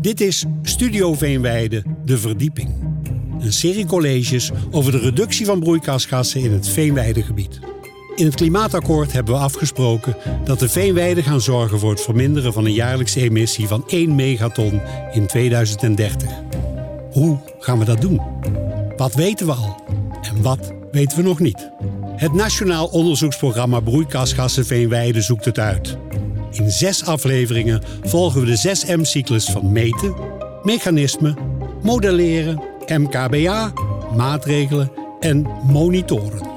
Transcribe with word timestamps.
Dit 0.00 0.20
is 0.20 0.44
Studio 0.62 1.14
Veenweide, 1.14 1.82
de 2.04 2.18
verdieping. 2.18 2.70
Een 3.40 3.52
serie 3.52 3.86
colleges 3.86 4.50
over 4.70 4.92
de 4.92 4.98
reductie 4.98 5.46
van 5.46 5.60
broeikasgassen 5.60 6.40
in 6.40 6.52
het 6.52 6.68
Veenweidegebied. 6.68 7.60
In 8.14 8.24
het 8.24 8.34
klimaatakkoord 8.34 9.12
hebben 9.12 9.34
we 9.34 9.40
afgesproken 9.40 10.16
dat 10.44 10.58
de 10.58 10.68
veenweiden 10.68 11.24
gaan 11.24 11.40
zorgen 11.40 11.78
voor 11.78 11.90
het 11.90 12.00
verminderen 12.00 12.52
van 12.52 12.64
een 12.64 12.72
jaarlijkse 12.72 13.20
emissie 13.20 13.66
van 13.66 13.84
1 13.86 14.14
megaton 14.14 14.80
in 15.12 15.26
2030. 15.26 16.30
Hoe 17.10 17.38
gaan 17.58 17.78
we 17.78 17.84
dat 17.84 18.00
doen? 18.00 18.20
Wat 18.96 19.14
weten 19.14 19.46
we 19.46 19.52
al 19.52 19.84
en 20.22 20.42
wat 20.42 20.72
weten 20.90 21.16
we 21.16 21.22
nog 21.22 21.40
niet? 21.40 21.70
Het 22.16 22.32
Nationaal 22.32 22.86
Onderzoeksprogramma 22.86 23.80
Broeikasgassen 23.80 24.66
Veenweide 24.66 25.20
zoekt 25.20 25.44
het 25.44 25.58
uit. 25.58 25.98
In 26.50 26.70
zes 26.70 27.04
afleveringen 27.04 27.82
volgen 28.02 28.40
we 28.40 28.46
de 28.46 28.76
6M-cyclus 28.76 29.44
van 29.44 29.72
meten, 29.72 30.14
mechanismen, 30.62 31.36
modelleren, 31.82 32.62
MKBA, 32.86 33.72
maatregelen 34.16 34.92
en 35.20 35.46
monitoren. 35.62 36.48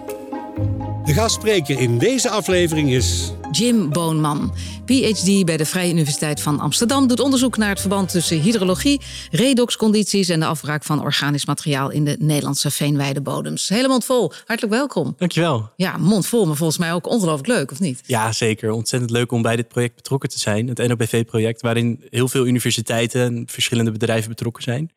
De 1.06 1.14
gastspreker 1.14 1.80
in 1.80 1.98
deze 1.98 2.30
aflevering 2.30 2.92
is 2.92 3.34
Jim 3.54 3.90
Boonman, 3.90 4.54
PhD 4.86 5.46
bij 5.46 5.58
de 5.58 5.66
Vrije 5.66 5.92
Universiteit 5.92 6.42
van 6.42 6.60
Amsterdam, 6.60 7.08
doet 7.08 7.20
onderzoek 7.20 7.58
naar 7.58 7.70
het 7.70 7.80
verband 7.80 8.10
tussen 8.10 8.42
hydrologie, 8.42 9.02
redoxcondities 9.32 10.30
en 10.30 10.40
de 10.40 10.46
afbraak 10.46 10.84
van 10.84 11.02
organisch 11.02 11.46
materiaal 11.46 11.90
in 11.90 12.06
de 12.06 12.16
Nederlandse 12.20 12.72
veenweidebodems. 12.72 13.70
Hele 13.70 13.88
mond 13.88 14.06
vol. 14.06 14.32
Hartelijk 14.46 14.74
welkom. 14.74 15.16
Dankjewel. 15.18 15.72
Ja, 15.76 15.98
mond 15.98 16.28
vol, 16.28 16.46
maar 16.46 16.56
volgens 16.56 16.78
mij 16.78 16.94
ook 16.94 17.08
ongelooflijk 17.08 17.48
leuk, 17.48 17.72
of 17.72 17.80
niet? 17.80 18.02
Ja, 18.06 18.32
zeker. 18.32 18.72
Ontzettend 18.72 19.12
leuk 19.12 19.32
om 19.32 19.42
bij 19.42 19.56
dit 19.56 19.68
project 19.68 19.96
betrokken 19.96 20.30
te 20.30 20.40
zijn. 20.40 20.68
Het 20.68 20.88
NOBV-project, 20.88 21.62
waarin 21.62 22.04
heel 22.10 22.28
veel 22.28 22.46
universiteiten 22.46 23.22
en 23.22 23.44
verschillende 23.48 23.92
bedrijven 23.92 24.30
betrokken 24.30 24.64
zijn. 24.64 24.92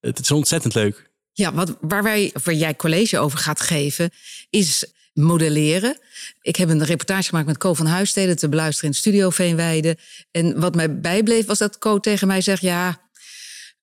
Het 0.00 0.18
is 0.18 0.30
ontzettend 0.30 0.74
leuk. 0.74 1.10
Ja, 1.32 1.54
wat, 1.54 1.76
waar, 1.80 2.02
wij, 2.02 2.32
waar 2.44 2.54
jij 2.54 2.76
college 2.76 3.18
over 3.18 3.38
gaat 3.38 3.60
geven, 3.60 4.10
is 4.50 4.92
modelleren. 5.18 5.98
Ik 6.40 6.56
heb 6.56 6.68
een 6.68 6.84
reportage 6.84 7.28
gemaakt 7.28 7.46
met 7.46 7.58
Co 7.58 7.74
van 7.74 7.86
Huissteden 7.86 8.36
te 8.36 8.48
beluisteren 8.48 8.90
in 8.90 8.96
Studio 8.96 9.30
Veenweide. 9.30 9.96
En 10.30 10.60
wat 10.60 10.74
mij 10.74 11.00
bijbleef 11.00 11.46
was 11.46 11.58
dat 11.58 11.78
Co 11.78 11.98
tegen 11.98 12.26
mij 12.26 12.40
zegt: 12.40 12.62
ja, 12.62 13.00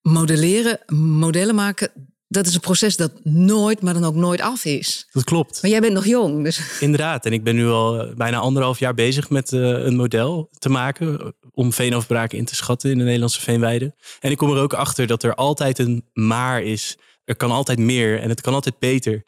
modelleren, 0.01 0.79
modellen 0.95 1.55
maken, 1.55 1.91
dat 2.27 2.47
is 2.47 2.53
een 2.53 2.59
proces 2.59 2.95
dat 2.95 3.11
nooit, 3.23 3.81
maar 3.81 3.93
dan 3.93 4.03
ook 4.03 4.15
nooit 4.15 4.41
af 4.41 4.65
is. 4.65 5.07
Dat 5.11 5.23
klopt. 5.23 5.61
Maar 5.61 5.71
jij 5.71 5.79
bent 5.79 5.93
nog 5.93 6.05
jong. 6.05 6.43
Dus... 6.43 6.79
Inderdaad. 6.79 7.25
En 7.25 7.33
ik 7.33 7.43
ben 7.43 7.55
nu 7.55 7.67
al 7.67 8.01
eh, 8.01 8.15
bijna 8.15 8.37
anderhalf 8.37 8.79
jaar 8.79 8.93
bezig 8.93 9.29
met 9.29 9.51
uh, 9.51 9.61
een 9.61 9.95
model 9.95 10.49
te 10.57 10.69
maken. 10.69 11.19
Eh, 11.19 11.27
om 11.51 11.73
veenafbraken 11.73 12.37
in 12.37 12.45
te 12.45 12.55
schatten 12.55 12.91
in 12.91 12.97
de 12.97 13.03
Nederlandse 13.03 13.41
veenweide. 13.41 13.95
En 14.19 14.31
ik 14.31 14.37
kom 14.37 14.51
er 14.51 14.61
ook 14.61 14.73
achter 14.73 15.07
dat 15.07 15.23
er 15.23 15.35
altijd 15.35 15.79
een 15.79 16.05
maar 16.13 16.63
is. 16.63 16.97
Er 17.25 17.35
kan 17.35 17.51
altijd 17.51 17.79
meer 17.79 18.19
en 18.19 18.29
het 18.29 18.41
kan 18.41 18.53
altijd 18.53 18.79
beter. 18.79 19.23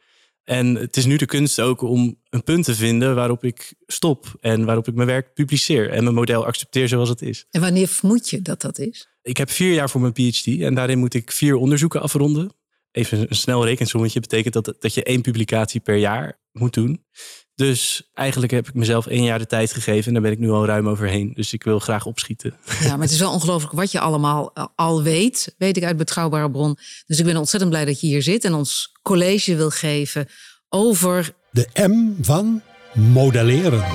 En 0.48 0.76
het 0.76 0.98
is 0.98 1.06
nu 1.06 1.16
de 1.16 1.26
kunst 1.26 1.62
ook 1.62 1.82
om 1.82 2.20
een 2.30 2.44
punt 2.44 2.66
te 2.66 2.76
vinden 2.76 3.16
waarop 3.16 3.44
ik 3.44 3.74
stop 3.86 4.38
en 4.40 4.66
waarop 4.66 4.88
ik 4.88 4.94
mijn 4.94 5.08
werk 5.08 5.34
publiceer 5.34 5.90
en 5.90 6.04
mijn 6.04 6.16
model 6.16 6.46
accepteer 6.46 6.88
zoals 6.88 7.10
het 7.10 7.22
is. 7.22 7.46
En 7.52 7.62
wanneer 7.62 7.88
vermoed 7.88 8.30
je 8.30 8.42
dat 8.42 8.62
dat 8.62 8.80
is? 8.80 9.08
Ik 9.22 9.38
heb 9.38 9.50
vier 9.50 9.74
jaar 9.74 9.90
voor 9.90 10.02
mijn 10.02 10.14
PhD 10.14 10.46
en 10.46 10.74
daarin 10.76 11.00
moet 11.00 11.14
ik 11.14 11.32
vier 11.32 11.56
onderzoeken 11.56 12.02
afronden. 12.02 12.54
Even 12.92 13.20
een 13.30 13.36
snel 13.36 13.66
rekensommetje 13.66 14.20
betekent 14.20 14.54
dat, 14.54 14.76
dat 14.80 14.94
je 14.94 15.04
één 15.04 15.22
publicatie 15.22 15.80
per 15.80 15.96
jaar 15.96 16.40
moet 16.52 16.74
doen. 16.74 17.06
Dus 17.58 18.10
eigenlijk 18.14 18.52
heb 18.52 18.68
ik 18.68 18.74
mezelf 18.74 19.08
één 19.08 19.24
jaar 19.24 19.40
de 19.40 19.46
tijd 19.46 19.74
gegeven 19.74 20.08
en 20.08 20.14
daar 20.14 20.22
ben 20.22 20.32
ik 20.32 20.40
nu 20.40 20.50
al 20.50 20.66
ruim 20.66 20.90
overheen. 20.90 21.32
Dus 21.34 21.54
ik 21.54 21.64
wil 21.64 21.80
graag 21.80 22.06
opschieten. 22.06 22.56
Ja, 22.80 22.90
maar 22.90 23.00
het 23.00 23.12
is 23.12 23.20
wel 23.20 23.32
ongelooflijk 23.32 23.74
wat 23.74 23.92
je 23.92 24.00
allemaal 24.00 24.52
eh, 24.54 24.66
al 24.76 25.04
weet, 25.04 25.56
weet 25.58 25.78
ik 25.78 25.84
uit 25.84 25.98
betrouwbare 25.98 26.52
bron. 26.52 26.78
Dus 27.06 27.20
ik 27.20 27.26
ben 27.26 27.38
ontzettend 27.38 27.72
blij 27.72 27.86
dat 27.86 28.02
je 28.02 28.08
hier 28.08 28.22
zit 28.22 28.44
en 28.44 28.54
ons 28.54 28.92
college 29.02 29.56
wil 29.56 29.70
geven 29.70 30.28
over. 30.70 31.34
De 31.52 31.68
M 31.74 32.24
van 32.24 32.62
modelleren. 32.94 33.86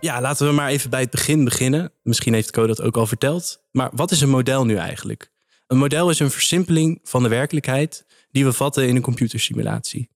Ja, 0.00 0.20
laten 0.20 0.46
we 0.46 0.52
maar 0.52 0.68
even 0.68 0.90
bij 0.90 1.00
het 1.00 1.10
begin 1.10 1.44
beginnen. 1.44 1.92
Misschien 2.02 2.34
heeft 2.34 2.50
Co 2.50 2.66
dat 2.66 2.82
ook 2.82 2.96
al 2.96 3.06
verteld. 3.06 3.60
Maar 3.70 3.90
wat 3.94 4.10
is 4.10 4.20
een 4.20 4.30
model 4.30 4.64
nu 4.64 4.76
eigenlijk? 4.76 5.30
Een 5.66 5.78
model 5.78 6.10
is 6.10 6.18
een 6.18 6.30
versimpeling 6.30 7.00
van 7.02 7.22
de 7.22 7.28
werkelijkheid 7.28 8.06
die 8.30 8.44
we 8.44 8.52
vatten 8.52 8.88
in 8.88 8.96
een 8.96 9.02
computersimulatie. 9.02 10.12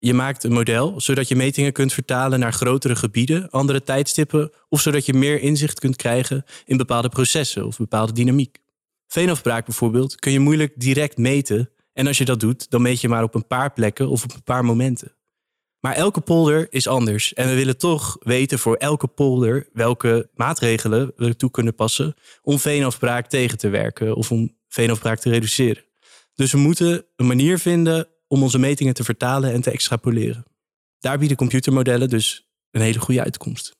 Je 0.00 0.14
maakt 0.14 0.44
een 0.44 0.52
model 0.52 1.00
zodat 1.00 1.28
je 1.28 1.36
metingen 1.36 1.72
kunt 1.72 1.92
vertalen 1.92 2.40
naar 2.40 2.52
grotere 2.52 2.96
gebieden, 2.96 3.50
andere 3.50 3.82
tijdstippen 3.82 4.50
of 4.68 4.80
zodat 4.80 5.06
je 5.06 5.14
meer 5.14 5.40
inzicht 5.40 5.80
kunt 5.80 5.96
krijgen 5.96 6.44
in 6.64 6.76
bepaalde 6.76 7.08
processen 7.08 7.66
of 7.66 7.76
bepaalde 7.76 8.12
dynamiek. 8.12 8.58
Veenafbraak 9.06 9.64
bijvoorbeeld 9.64 10.14
kun 10.14 10.32
je 10.32 10.40
moeilijk 10.40 10.72
direct 10.76 11.16
meten 11.16 11.70
en 11.92 12.06
als 12.06 12.18
je 12.18 12.24
dat 12.24 12.40
doet, 12.40 12.70
dan 12.70 12.82
meet 12.82 13.00
je 13.00 13.08
maar 13.08 13.22
op 13.22 13.34
een 13.34 13.46
paar 13.46 13.72
plekken 13.72 14.08
of 14.08 14.24
op 14.24 14.34
een 14.34 14.42
paar 14.42 14.64
momenten. 14.64 15.12
Maar 15.80 15.94
elke 15.94 16.20
polder 16.20 16.66
is 16.70 16.86
anders 16.86 17.34
en 17.34 17.48
we 17.48 17.54
willen 17.54 17.78
toch 17.78 18.16
weten 18.20 18.58
voor 18.58 18.76
elke 18.76 19.06
polder 19.06 19.68
welke 19.72 20.30
maatregelen 20.34 21.12
we 21.16 21.36
toe 21.36 21.50
kunnen 21.50 21.74
passen 21.74 22.14
om 22.42 22.58
veenafbraak 22.58 23.28
tegen 23.28 23.58
te 23.58 23.68
werken 23.68 24.16
of 24.16 24.30
om 24.30 24.56
veenafbraak 24.68 25.18
te 25.18 25.30
reduceren. 25.30 25.84
Dus 26.34 26.52
we 26.52 26.58
moeten 26.58 27.04
een 27.16 27.26
manier 27.26 27.58
vinden 27.58 28.08
om 28.28 28.42
onze 28.42 28.58
metingen 28.58 28.94
te 28.94 29.04
vertalen 29.04 29.52
en 29.52 29.60
te 29.60 29.70
extrapoleren. 29.70 30.44
Daar 30.98 31.18
bieden 31.18 31.36
computermodellen 31.36 32.08
dus 32.08 32.48
een 32.70 32.80
hele 32.80 32.98
goede 32.98 33.22
uitkomst. 33.22 33.76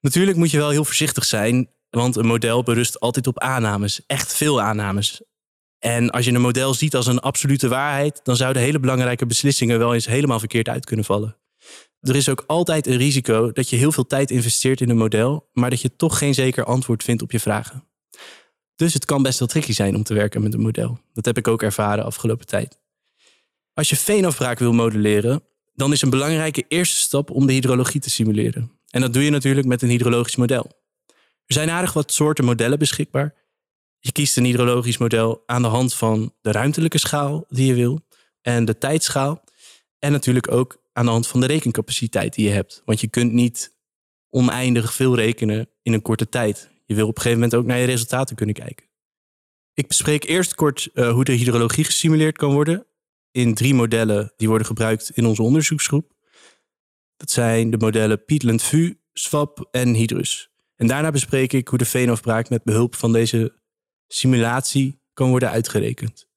Natuurlijk 0.00 0.36
moet 0.36 0.50
je 0.50 0.58
wel 0.58 0.70
heel 0.70 0.84
voorzichtig 0.84 1.24
zijn, 1.24 1.70
want 1.90 2.16
een 2.16 2.26
model 2.26 2.62
berust 2.62 3.00
altijd 3.00 3.26
op 3.26 3.38
aannames, 3.38 4.06
echt 4.06 4.34
veel 4.34 4.60
aannames. 4.60 5.22
En 5.78 6.10
als 6.10 6.24
je 6.24 6.32
een 6.32 6.40
model 6.40 6.74
ziet 6.74 6.94
als 6.94 7.06
een 7.06 7.20
absolute 7.20 7.68
waarheid, 7.68 8.20
dan 8.22 8.36
zouden 8.36 8.62
hele 8.62 8.80
belangrijke 8.80 9.26
beslissingen 9.26 9.78
wel 9.78 9.94
eens 9.94 10.06
helemaal 10.06 10.38
verkeerd 10.38 10.68
uit 10.68 10.84
kunnen 10.84 11.04
vallen. 11.04 11.36
Er 12.00 12.16
is 12.16 12.28
ook 12.28 12.44
altijd 12.46 12.86
een 12.86 12.96
risico 12.96 13.52
dat 13.52 13.70
je 13.70 13.76
heel 13.76 13.92
veel 13.92 14.06
tijd 14.06 14.30
investeert 14.30 14.80
in 14.80 14.90
een 14.90 14.96
model, 14.96 15.48
maar 15.52 15.70
dat 15.70 15.80
je 15.80 15.96
toch 15.96 16.18
geen 16.18 16.34
zeker 16.34 16.64
antwoord 16.64 17.02
vindt 17.02 17.22
op 17.22 17.32
je 17.32 17.40
vragen. 17.40 17.88
Dus 18.74 18.94
het 18.94 19.04
kan 19.04 19.22
best 19.22 19.38
wel 19.38 19.48
tricky 19.48 19.72
zijn 19.72 19.96
om 19.96 20.02
te 20.02 20.14
werken 20.14 20.42
met 20.42 20.54
een 20.54 20.60
model. 20.60 20.98
Dat 21.12 21.24
heb 21.24 21.38
ik 21.38 21.48
ook 21.48 21.62
ervaren 21.62 22.04
afgelopen 22.04 22.46
tijd. 22.46 22.78
Als 23.74 23.88
je 23.88 23.96
veenafbraak 23.96 24.58
wil 24.58 24.72
modelleren, 24.72 25.42
dan 25.74 25.92
is 25.92 26.02
een 26.02 26.10
belangrijke 26.10 26.64
eerste 26.68 26.96
stap 26.96 27.30
om 27.30 27.46
de 27.46 27.52
hydrologie 27.52 28.00
te 28.00 28.10
simuleren. 28.10 28.70
En 28.90 29.00
dat 29.00 29.12
doe 29.12 29.22
je 29.22 29.30
natuurlijk 29.30 29.66
met 29.66 29.82
een 29.82 29.88
hydrologisch 29.88 30.36
model. 30.36 30.70
Er 31.46 31.54
zijn 31.54 31.70
aardig 31.70 31.92
wat 31.92 32.12
soorten 32.12 32.44
modellen 32.44 32.78
beschikbaar. 32.78 33.34
Je 33.98 34.12
kiest 34.12 34.36
een 34.36 34.44
hydrologisch 34.44 34.98
model 34.98 35.42
aan 35.46 35.62
de 35.62 35.68
hand 35.68 35.94
van 35.94 36.34
de 36.40 36.52
ruimtelijke 36.52 36.98
schaal 36.98 37.44
die 37.48 37.66
je 37.66 37.74
wil 37.74 38.00
en 38.42 38.64
de 38.64 38.78
tijdschaal. 38.78 39.44
En 39.98 40.12
natuurlijk 40.12 40.52
ook 40.52 40.82
aan 40.92 41.04
de 41.04 41.10
hand 41.10 41.26
van 41.26 41.40
de 41.40 41.46
rekencapaciteit 41.46 42.34
die 42.34 42.44
je 42.44 42.52
hebt. 42.52 42.82
Want 42.84 43.00
je 43.00 43.08
kunt 43.08 43.32
niet 43.32 43.76
oneindig 44.30 44.94
veel 44.94 45.14
rekenen 45.14 45.68
in 45.82 45.92
een 45.92 46.02
korte 46.02 46.28
tijd. 46.28 46.70
Je 46.84 46.94
wil 46.94 47.06
op 47.06 47.16
een 47.16 47.22
gegeven 47.22 47.42
moment 47.42 47.58
ook 47.58 47.66
naar 47.66 47.78
je 47.78 47.86
resultaten 47.86 48.36
kunnen 48.36 48.54
kijken. 48.54 48.86
Ik 49.72 49.88
bespreek 49.88 50.24
eerst 50.24 50.54
kort 50.54 50.88
uh, 50.94 51.10
hoe 51.10 51.24
de 51.24 51.32
hydrologie 51.32 51.84
gesimuleerd 51.84 52.36
kan 52.36 52.52
worden 52.52 52.86
in 53.34 53.54
drie 53.54 53.74
modellen 53.74 54.32
die 54.36 54.48
worden 54.48 54.66
gebruikt 54.66 55.10
in 55.10 55.26
onze 55.26 55.42
onderzoeksgroep. 55.42 56.12
Dat 57.16 57.30
zijn 57.30 57.70
de 57.70 57.76
modellen 57.76 58.24
Peatland 58.24 58.62
VU, 58.62 58.94
SWAP 59.12 59.68
en 59.70 59.94
Hydrus. 59.94 60.50
En 60.76 60.86
daarna 60.86 61.10
bespreek 61.10 61.52
ik 61.52 61.68
hoe 61.68 61.78
de 61.78 61.84
veenafbraak 61.84 62.48
met 62.48 62.64
behulp 62.64 62.94
van 62.94 63.12
deze 63.12 63.58
simulatie 64.06 65.00
kan 65.12 65.28
worden 65.28 65.50
uitgerekend. 65.50 66.28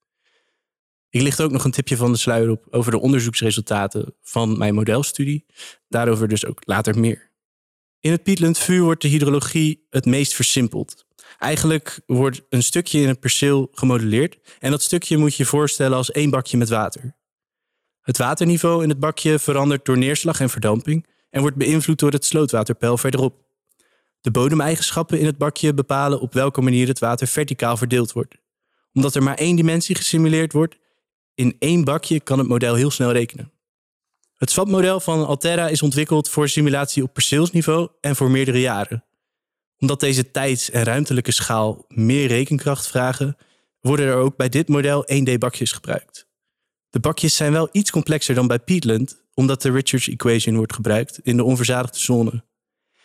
Ik 1.08 1.22
licht 1.22 1.40
ook 1.40 1.50
nog 1.50 1.64
een 1.64 1.70
tipje 1.70 1.96
van 1.96 2.12
de 2.12 2.18
sluier 2.18 2.50
op 2.50 2.66
over 2.70 2.90
de 2.90 3.00
onderzoeksresultaten 3.00 4.14
van 4.20 4.58
mijn 4.58 4.74
modelstudie. 4.74 5.46
Daarover 5.88 6.28
dus 6.28 6.46
ook 6.46 6.62
later 6.64 6.98
meer. 6.98 7.32
In 8.00 8.10
het 8.10 8.22
Peatland 8.22 8.58
VU 8.58 8.80
wordt 8.80 9.02
de 9.02 9.08
hydrologie 9.08 9.86
het 9.90 10.04
meest 10.04 10.34
versimpeld. 10.34 11.06
Eigenlijk 11.38 12.00
wordt 12.06 12.42
een 12.48 12.62
stukje 12.62 13.00
in 13.00 13.08
het 13.08 13.20
perceel 13.20 13.68
gemodelleerd 13.72 14.38
en 14.58 14.70
dat 14.70 14.82
stukje 14.82 15.16
moet 15.16 15.34
je 15.34 15.44
voorstellen 15.44 15.96
als 15.96 16.10
één 16.10 16.30
bakje 16.30 16.56
met 16.56 16.68
water. 16.68 17.16
Het 18.00 18.18
waterniveau 18.18 18.82
in 18.82 18.88
het 18.88 18.98
bakje 18.98 19.38
verandert 19.38 19.84
door 19.84 19.98
neerslag 19.98 20.40
en 20.40 20.50
verdamping 20.50 21.06
en 21.30 21.40
wordt 21.40 21.56
beïnvloed 21.56 21.98
door 21.98 22.10
het 22.10 22.24
slootwaterpeil 22.24 22.98
verderop. 22.98 23.46
De 24.20 24.30
bodemeigenschappen 24.30 25.18
in 25.18 25.26
het 25.26 25.38
bakje 25.38 25.74
bepalen 25.74 26.20
op 26.20 26.32
welke 26.32 26.60
manier 26.60 26.88
het 26.88 26.98
water 26.98 27.26
verticaal 27.26 27.76
verdeeld 27.76 28.12
wordt. 28.12 28.34
Omdat 28.92 29.14
er 29.14 29.22
maar 29.22 29.36
één 29.36 29.56
dimensie 29.56 29.96
gesimuleerd 29.96 30.52
wordt, 30.52 30.76
in 31.34 31.56
één 31.58 31.84
bakje 31.84 32.20
kan 32.20 32.38
het 32.38 32.48
model 32.48 32.74
heel 32.74 32.90
snel 32.90 33.12
rekenen. 33.12 33.52
Het 34.36 34.50
SWAP-model 34.50 35.00
van 35.00 35.26
Altera 35.26 35.68
is 35.68 35.82
ontwikkeld 35.82 36.28
voor 36.28 36.48
simulatie 36.48 37.02
op 37.02 37.12
perceelsniveau 37.12 37.88
en 38.00 38.16
voor 38.16 38.30
meerdere 38.30 38.60
jaren 38.60 39.02
omdat 39.78 40.00
deze 40.00 40.30
tijds- 40.30 40.70
en 40.70 40.82
ruimtelijke 40.82 41.32
schaal 41.32 41.84
meer 41.88 42.26
rekenkracht 42.26 42.88
vragen, 42.88 43.36
worden 43.80 44.06
er 44.06 44.14
ook 44.14 44.36
bij 44.36 44.48
dit 44.48 44.68
model 44.68 45.04
1D-bakjes 45.12 45.72
gebruikt. 45.72 46.26
De 46.90 47.00
bakjes 47.00 47.36
zijn 47.36 47.52
wel 47.52 47.68
iets 47.72 47.90
complexer 47.90 48.34
dan 48.34 48.46
bij 48.46 48.58
Peatland, 48.58 49.24
omdat 49.34 49.62
de 49.62 49.70
Richards 49.70 50.08
equation 50.08 50.56
wordt 50.56 50.72
gebruikt 50.72 51.20
in 51.22 51.36
de 51.36 51.44
onverzadigde 51.44 51.98
zone. 51.98 52.44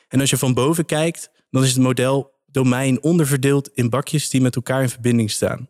En 0.08 0.20
als 0.20 0.30
je 0.30 0.38
van 0.38 0.54
boven 0.54 0.86
kijkt, 0.86 1.32
dan 1.50 1.64
is 1.64 1.70
het 1.70 1.82
model 1.82 2.34
domein 2.46 3.04
onderverdeeld 3.04 3.70
in 3.74 3.90
bakjes 3.90 4.30
die 4.30 4.42
met 4.42 4.56
elkaar 4.56 4.82
in 4.82 4.90
verbinding 4.90 5.32
staan. 5.32 5.70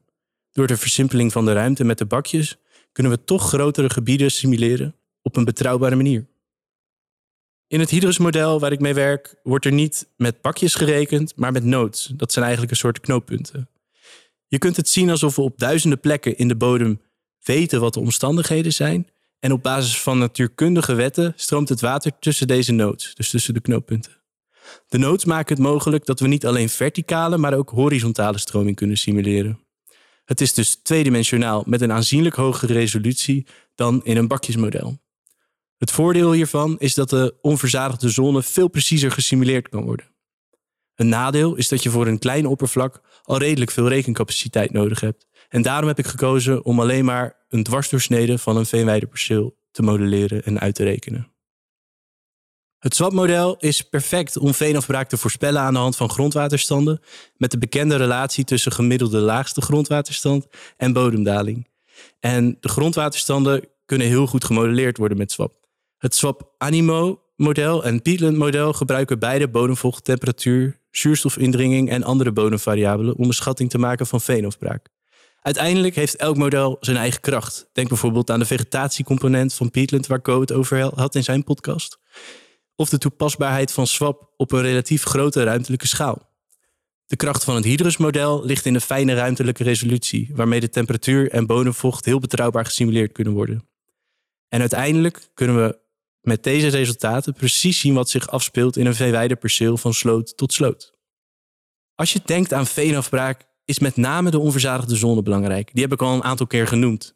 Door 0.51 0.67
de 0.67 0.77
versimpeling 0.77 1.31
van 1.31 1.45
de 1.45 1.53
ruimte 1.53 1.83
met 1.83 1.97
de 1.97 2.05
bakjes 2.05 2.57
kunnen 2.91 3.11
we 3.11 3.23
toch 3.23 3.47
grotere 3.47 3.89
gebieden 3.89 4.31
simuleren 4.31 4.95
op 5.21 5.35
een 5.35 5.45
betrouwbare 5.45 5.95
manier. 5.95 6.27
In 7.73 7.79
het 7.79 7.89
Hydrus-model 7.89 8.59
waar 8.59 8.71
ik 8.71 8.79
mee 8.79 8.93
werk, 8.93 9.35
wordt 9.43 9.65
er 9.65 9.71
niet 9.71 10.07
met 10.17 10.41
bakjes 10.41 10.75
gerekend, 10.75 11.33
maar 11.35 11.51
met 11.51 11.63
nodes. 11.63 12.11
Dat 12.15 12.31
zijn 12.31 12.43
eigenlijk 12.43 12.73
een 12.73 12.79
soort 12.79 12.99
knooppunten. 12.99 13.69
Je 14.47 14.57
kunt 14.57 14.75
het 14.75 14.89
zien 14.89 15.09
alsof 15.09 15.35
we 15.35 15.41
op 15.41 15.59
duizenden 15.59 15.99
plekken 15.99 16.37
in 16.37 16.47
de 16.47 16.55
bodem 16.55 17.01
weten 17.43 17.79
wat 17.79 17.93
de 17.93 17.99
omstandigheden 17.99 18.73
zijn. 18.73 19.07
En 19.39 19.51
op 19.51 19.63
basis 19.63 20.01
van 20.01 20.17
natuurkundige 20.17 20.93
wetten 20.93 21.33
stroomt 21.35 21.69
het 21.69 21.81
water 21.81 22.11
tussen 22.19 22.47
deze 22.47 22.71
nodes, 22.71 23.15
dus 23.15 23.29
tussen 23.29 23.53
de 23.53 23.61
knooppunten. 23.61 24.11
De 24.87 24.97
nodes 24.97 25.25
maken 25.25 25.55
het 25.55 25.65
mogelijk 25.65 26.05
dat 26.05 26.19
we 26.19 26.27
niet 26.27 26.45
alleen 26.45 26.69
verticale, 26.69 27.37
maar 27.37 27.53
ook 27.53 27.69
horizontale 27.69 28.37
stroming 28.37 28.75
kunnen 28.75 28.97
simuleren. 28.97 29.59
Het 30.25 30.41
is 30.41 30.53
dus 30.53 30.75
tweedimensionaal 30.75 31.63
met 31.65 31.81
een 31.81 31.91
aanzienlijk 31.91 32.35
hogere 32.35 32.73
resolutie 32.73 33.47
dan 33.75 34.01
in 34.03 34.17
een 34.17 34.27
bakjesmodel. 34.27 35.01
Het 35.83 35.91
voordeel 35.91 36.31
hiervan 36.31 36.75
is 36.79 36.93
dat 36.93 37.09
de 37.09 37.35
onverzadigde 37.41 38.09
zone 38.09 38.43
veel 38.43 38.67
preciezer 38.67 39.11
gesimuleerd 39.11 39.69
kan 39.69 39.83
worden. 39.83 40.05
Een 40.95 41.09
nadeel 41.09 41.55
is 41.55 41.67
dat 41.67 41.83
je 41.83 41.89
voor 41.89 42.07
een 42.07 42.19
klein 42.19 42.45
oppervlak 42.45 43.01
al 43.23 43.37
redelijk 43.37 43.71
veel 43.71 43.87
rekencapaciteit 43.87 44.71
nodig 44.71 44.99
hebt. 44.99 45.27
En 45.49 45.61
daarom 45.61 45.87
heb 45.87 45.99
ik 45.99 46.05
gekozen 46.05 46.65
om 46.65 46.79
alleen 46.79 47.05
maar 47.05 47.45
een 47.49 47.63
dwarsdoorsnede 47.63 48.37
van 48.37 48.57
een 48.57 48.65
veenweideperceel 48.65 49.57
te 49.71 49.81
modelleren 49.81 50.43
en 50.43 50.59
uit 50.59 50.75
te 50.75 50.83
rekenen. 50.83 51.31
Het 52.79 52.95
SWAP-model 52.95 53.57
is 53.57 53.81
perfect 53.81 54.37
om 54.37 54.53
veenafbraak 54.53 55.09
te 55.09 55.17
voorspellen 55.17 55.61
aan 55.61 55.73
de 55.73 55.79
hand 55.79 55.95
van 55.95 56.09
grondwaterstanden 56.09 57.01
met 57.37 57.51
de 57.51 57.57
bekende 57.57 57.95
relatie 57.95 58.43
tussen 58.43 58.71
gemiddelde 58.71 59.19
laagste 59.19 59.61
grondwaterstand 59.61 60.47
en 60.77 60.93
bodemdaling. 60.93 61.67
En 62.19 62.57
de 62.59 62.69
grondwaterstanden 62.69 63.67
kunnen 63.85 64.07
heel 64.07 64.27
goed 64.27 64.43
gemodelleerd 64.43 64.97
worden 64.97 65.17
met 65.17 65.31
SWAP. 65.31 65.61
Het 66.03 66.15
SWAP 66.15 66.53
Animo 66.57 67.21
model 67.35 67.83
en 67.83 68.01
Peatland 68.01 68.37
model 68.37 68.73
gebruiken 68.73 69.19
beide 69.19 69.49
bodemvocht, 69.49 70.03
temperatuur, 70.03 70.79
zuurstofindringing 70.91 71.89
en 71.89 72.03
andere 72.03 72.31
bodemvariabelen 72.31 73.15
om 73.15 73.27
een 73.27 73.33
schatting 73.33 73.69
te 73.69 73.77
maken 73.77 74.07
van 74.07 74.21
veenafbraak. 74.21 74.87
Uiteindelijk 75.41 75.95
heeft 75.95 76.15
elk 76.15 76.37
model 76.37 76.77
zijn 76.79 76.97
eigen 76.97 77.21
kracht. 77.21 77.69
Denk 77.73 77.87
bijvoorbeeld 77.87 78.29
aan 78.29 78.39
de 78.39 78.45
vegetatiecomponent 78.45 79.53
van 79.53 79.71
Peatland, 79.71 80.07
waar 80.07 80.21
Co 80.21 80.39
het 80.39 80.51
over 80.51 80.81
had 80.95 81.15
in 81.15 81.23
zijn 81.23 81.43
podcast. 81.43 81.99
Of 82.75 82.89
de 82.89 82.97
toepasbaarheid 82.97 83.71
van 83.71 83.87
SWAP 83.87 84.33
op 84.37 84.51
een 84.51 84.61
relatief 84.61 85.03
grote 85.03 85.43
ruimtelijke 85.43 85.87
schaal. 85.87 86.29
De 87.05 87.15
kracht 87.15 87.43
van 87.43 87.55
het 87.55 87.65
Hydrus-model 87.65 88.45
ligt 88.45 88.65
in 88.65 88.73
de 88.73 88.81
fijne 88.81 89.13
ruimtelijke 89.13 89.63
resolutie, 89.63 90.31
waarmee 90.35 90.59
de 90.59 90.69
temperatuur 90.69 91.31
en 91.31 91.45
bodemvocht 91.45 92.05
heel 92.05 92.19
betrouwbaar 92.19 92.65
gesimuleerd 92.65 93.11
kunnen 93.11 93.33
worden. 93.33 93.67
En 94.49 94.59
uiteindelijk 94.59 95.29
kunnen 95.33 95.55
we 95.55 95.81
met 96.23 96.43
deze 96.43 96.67
resultaten 96.67 97.33
precies 97.33 97.79
zien 97.79 97.93
wat 97.93 98.09
zich 98.09 98.29
afspeelt 98.29 98.77
in 98.77 98.85
een 98.85 98.95
veewijderperceel 98.95 99.77
van 99.77 99.93
sloot 99.93 100.37
tot 100.37 100.53
sloot. 100.53 100.93
Als 101.95 102.13
je 102.13 102.21
denkt 102.25 102.53
aan 102.53 102.67
veenafbraak, 102.67 103.45
is 103.65 103.79
met 103.79 103.95
name 103.95 104.31
de 104.31 104.39
onverzadigde 104.39 104.95
zone 104.95 105.23
belangrijk. 105.23 105.69
Die 105.73 105.83
heb 105.83 105.91
ik 105.91 106.01
al 106.01 106.13
een 106.13 106.23
aantal 106.23 106.47
keer 106.47 106.67
genoemd. 106.67 107.15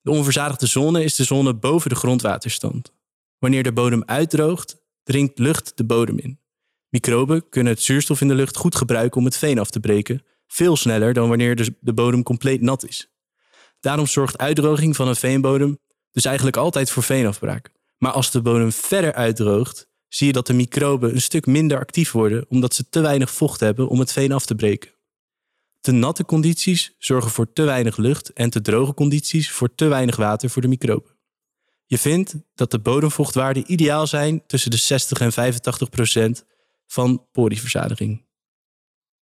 De 0.00 0.10
onverzadigde 0.10 0.66
zone 0.66 1.04
is 1.04 1.14
de 1.14 1.24
zone 1.24 1.54
boven 1.54 1.90
de 1.90 1.96
grondwaterstand. 1.96 2.92
Wanneer 3.38 3.62
de 3.62 3.72
bodem 3.72 4.02
uitdroogt, 4.06 4.76
dringt 5.02 5.38
lucht 5.38 5.76
de 5.76 5.84
bodem 5.84 6.18
in. 6.18 6.40
Microben 6.88 7.48
kunnen 7.48 7.72
het 7.72 7.82
zuurstof 7.82 8.20
in 8.20 8.28
de 8.28 8.34
lucht 8.34 8.56
goed 8.56 8.76
gebruiken 8.76 9.18
om 9.18 9.24
het 9.24 9.36
veen 9.36 9.58
af 9.58 9.70
te 9.70 9.80
breken, 9.80 10.24
veel 10.46 10.76
sneller 10.76 11.12
dan 11.12 11.28
wanneer 11.28 11.74
de 11.80 11.92
bodem 11.92 12.22
compleet 12.22 12.60
nat 12.60 12.84
is. 12.84 13.12
Daarom 13.80 14.06
zorgt 14.06 14.38
uitdroging 14.38 14.96
van 14.96 15.08
een 15.08 15.16
veenbodem 15.16 15.78
dus 16.10 16.24
eigenlijk 16.24 16.56
altijd 16.56 16.90
voor 16.90 17.02
veenafbraak. 17.02 17.72
Maar 18.02 18.12
als 18.12 18.30
de 18.30 18.42
bodem 18.42 18.72
verder 18.72 19.12
uitdroogt, 19.12 19.88
zie 20.08 20.26
je 20.26 20.32
dat 20.32 20.46
de 20.46 20.52
microben 20.52 21.14
een 21.14 21.20
stuk 21.20 21.46
minder 21.46 21.78
actief 21.78 22.12
worden 22.12 22.46
omdat 22.48 22.74
ze 22.74 22.88
te 22.88 23.00
weinig 23.00 23.30
vocht 23.30 23.60
hebben 23.60 23.88
om 23.88 23.98
het 23.98 24.12
veen 24.12 24.32
af 24.32 24.46
te 24.46 24.54
breken. 24.54 24.90
Te 25.80 25.92
natte 25.92 26.24
condities 26.24 26.94
zorgen 26.98 27.30
voor 27.30 27.52
te 27.52 27.62
weinig 27.62 27.96
lucht 27.96 28.32
en 28.32 28.50
te 28.50 28.60
droge 28.60 28.94
condities 28.94 29.50
voor 29.50 29.74
te 29.74 29.84
weinig 29.84 30.16
water 30.16 30.50
voor 30.50 30.62
de 30.62 30.68
microben. 30.68 31.16
Je 31.86 31.98
vindt 31.98 32.34
dat 32.54 32.70
de 32.70 32.78
bodemvochtwaarden 32.78 33.72
ideaal 33.72 34.06
zijn 34.06 34.46
tussen 34.46 34.70
de 34.70 34.76
60 34.76 35.20
en 35.20 35.32
85 35.32 35.90
procent 35.90 36.44
van 36.86 37.26
porieverzadiging. 37.32 38.26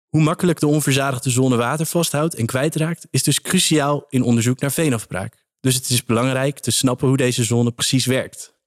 Hoe 0.07 0.21
makkelijk 0.21 0.59
de 0.59 0.67
onverzadigde 0.67 1.29
zone 1.29 1.55
water 1.55 1.85
vasthoudt 1.85 2.35
en 2.35 2.45
kwijtraakt, 2.45 3.07
is 3.11 3.23
dus 3.23 3.41
cruciaal 3.41 4.05
in 4.09 4.23
onderzoek 4.23 4.59
naar 4.59 4.71
veenafbraak. 4.71 5.47
Dus 5.59 5.75
het 5.75 5.89
is 5.89 6.03
belangrijk 6.03 6.59
te 6.59 6.71
snappen 6.71 7.07
hoe 7.07 7.17
deze 7.17 7.43
zone 7.43 7.71
precies 7.71 8.05
werkt. 8.05 8.57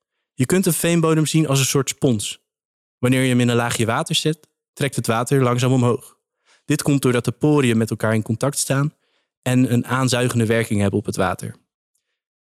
Je 0.42 0.48
kunt 0.48 0.66
een 0.66 0.72
veenbodem 0.72 1.26
zien 1.26 1.48
als 1.48 1.58
een 1.58 1.64
soort 1.64 1.88
spons. 1.88 2.40
Wanneer 2.98 3.22
je 3.22 3.28
hem 3.28 3.40
in 3.40 3.48
een 3.48 3.56
laagje 3.56 3.86
water 3.86 4.14
zet, 4.14 4.48
trekt 4.72 4.96
het 4.96 5.06
water 5.06 5.42
langzaam 5.42 5.72
omhoog. 5.72 6.18
Dit 6.64 6.82
komt 6.82 7.02
doordat 7.02 7.24
de 7.24 7.32
poriën 7.32 7.76
met 7.76 7.90
elkaar 7.90 8.14
in 8.14 8.22
contact 8.22 8.58
staan 8.58 8.94
en 9.42 9.72
een 9.72 9.86
aanzuigende 9.86 10.46
werking 10.46 10.80
hebben 10.80 10.98
op 10.98 11.06
het 11.06 11.16
water. 11.16 11.56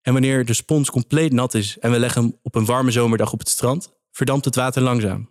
En 0.02 0.14
wanneer 0.14 0.46
de 0.46 0.54
spons 0.54 0.90
compleet 0.90 1.34
nat 1.34 1.54
is 1.54 1.80
en 1.80 1.92
we 1.92 2.00
leggen 2.00 2.22
hem 2.22 2.38
op 2.42 2.56
een 2.56 2.66
warme 2.66 2.92
zomerdag 2.92 3.34
op 3.34 3.40
het 3.40 3.50
strand, 3.50 3.94
verdampt 4.12 4.46
het 4.46 4.56
water 4.56 4.82
langzaam. 4.82 5.30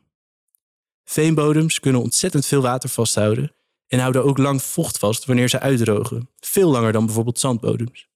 Veenbodems 1.05 1.81
kunnen 1.81 2.03
ontzettend 2.03 2.47
veel 2.47 2.63
water 2.63 2.89
vasthouden 2.89 3.53
en 3.87 3.99
houden 3.99 4.25
ook 4.25 4.39
lang 4.39 4.63
vocht 4.63 4.99
vast 4.99 5.25
wanneer 5.25 5.49
ze 5.49 5.61
uitdrogen, 5.61 6.31
veel 6.41 6.71
langer 6.71 6.93
dan 6.93 7.05
bijvoorbeeld 7.05 7.39
zandbodems. 7.39 8.10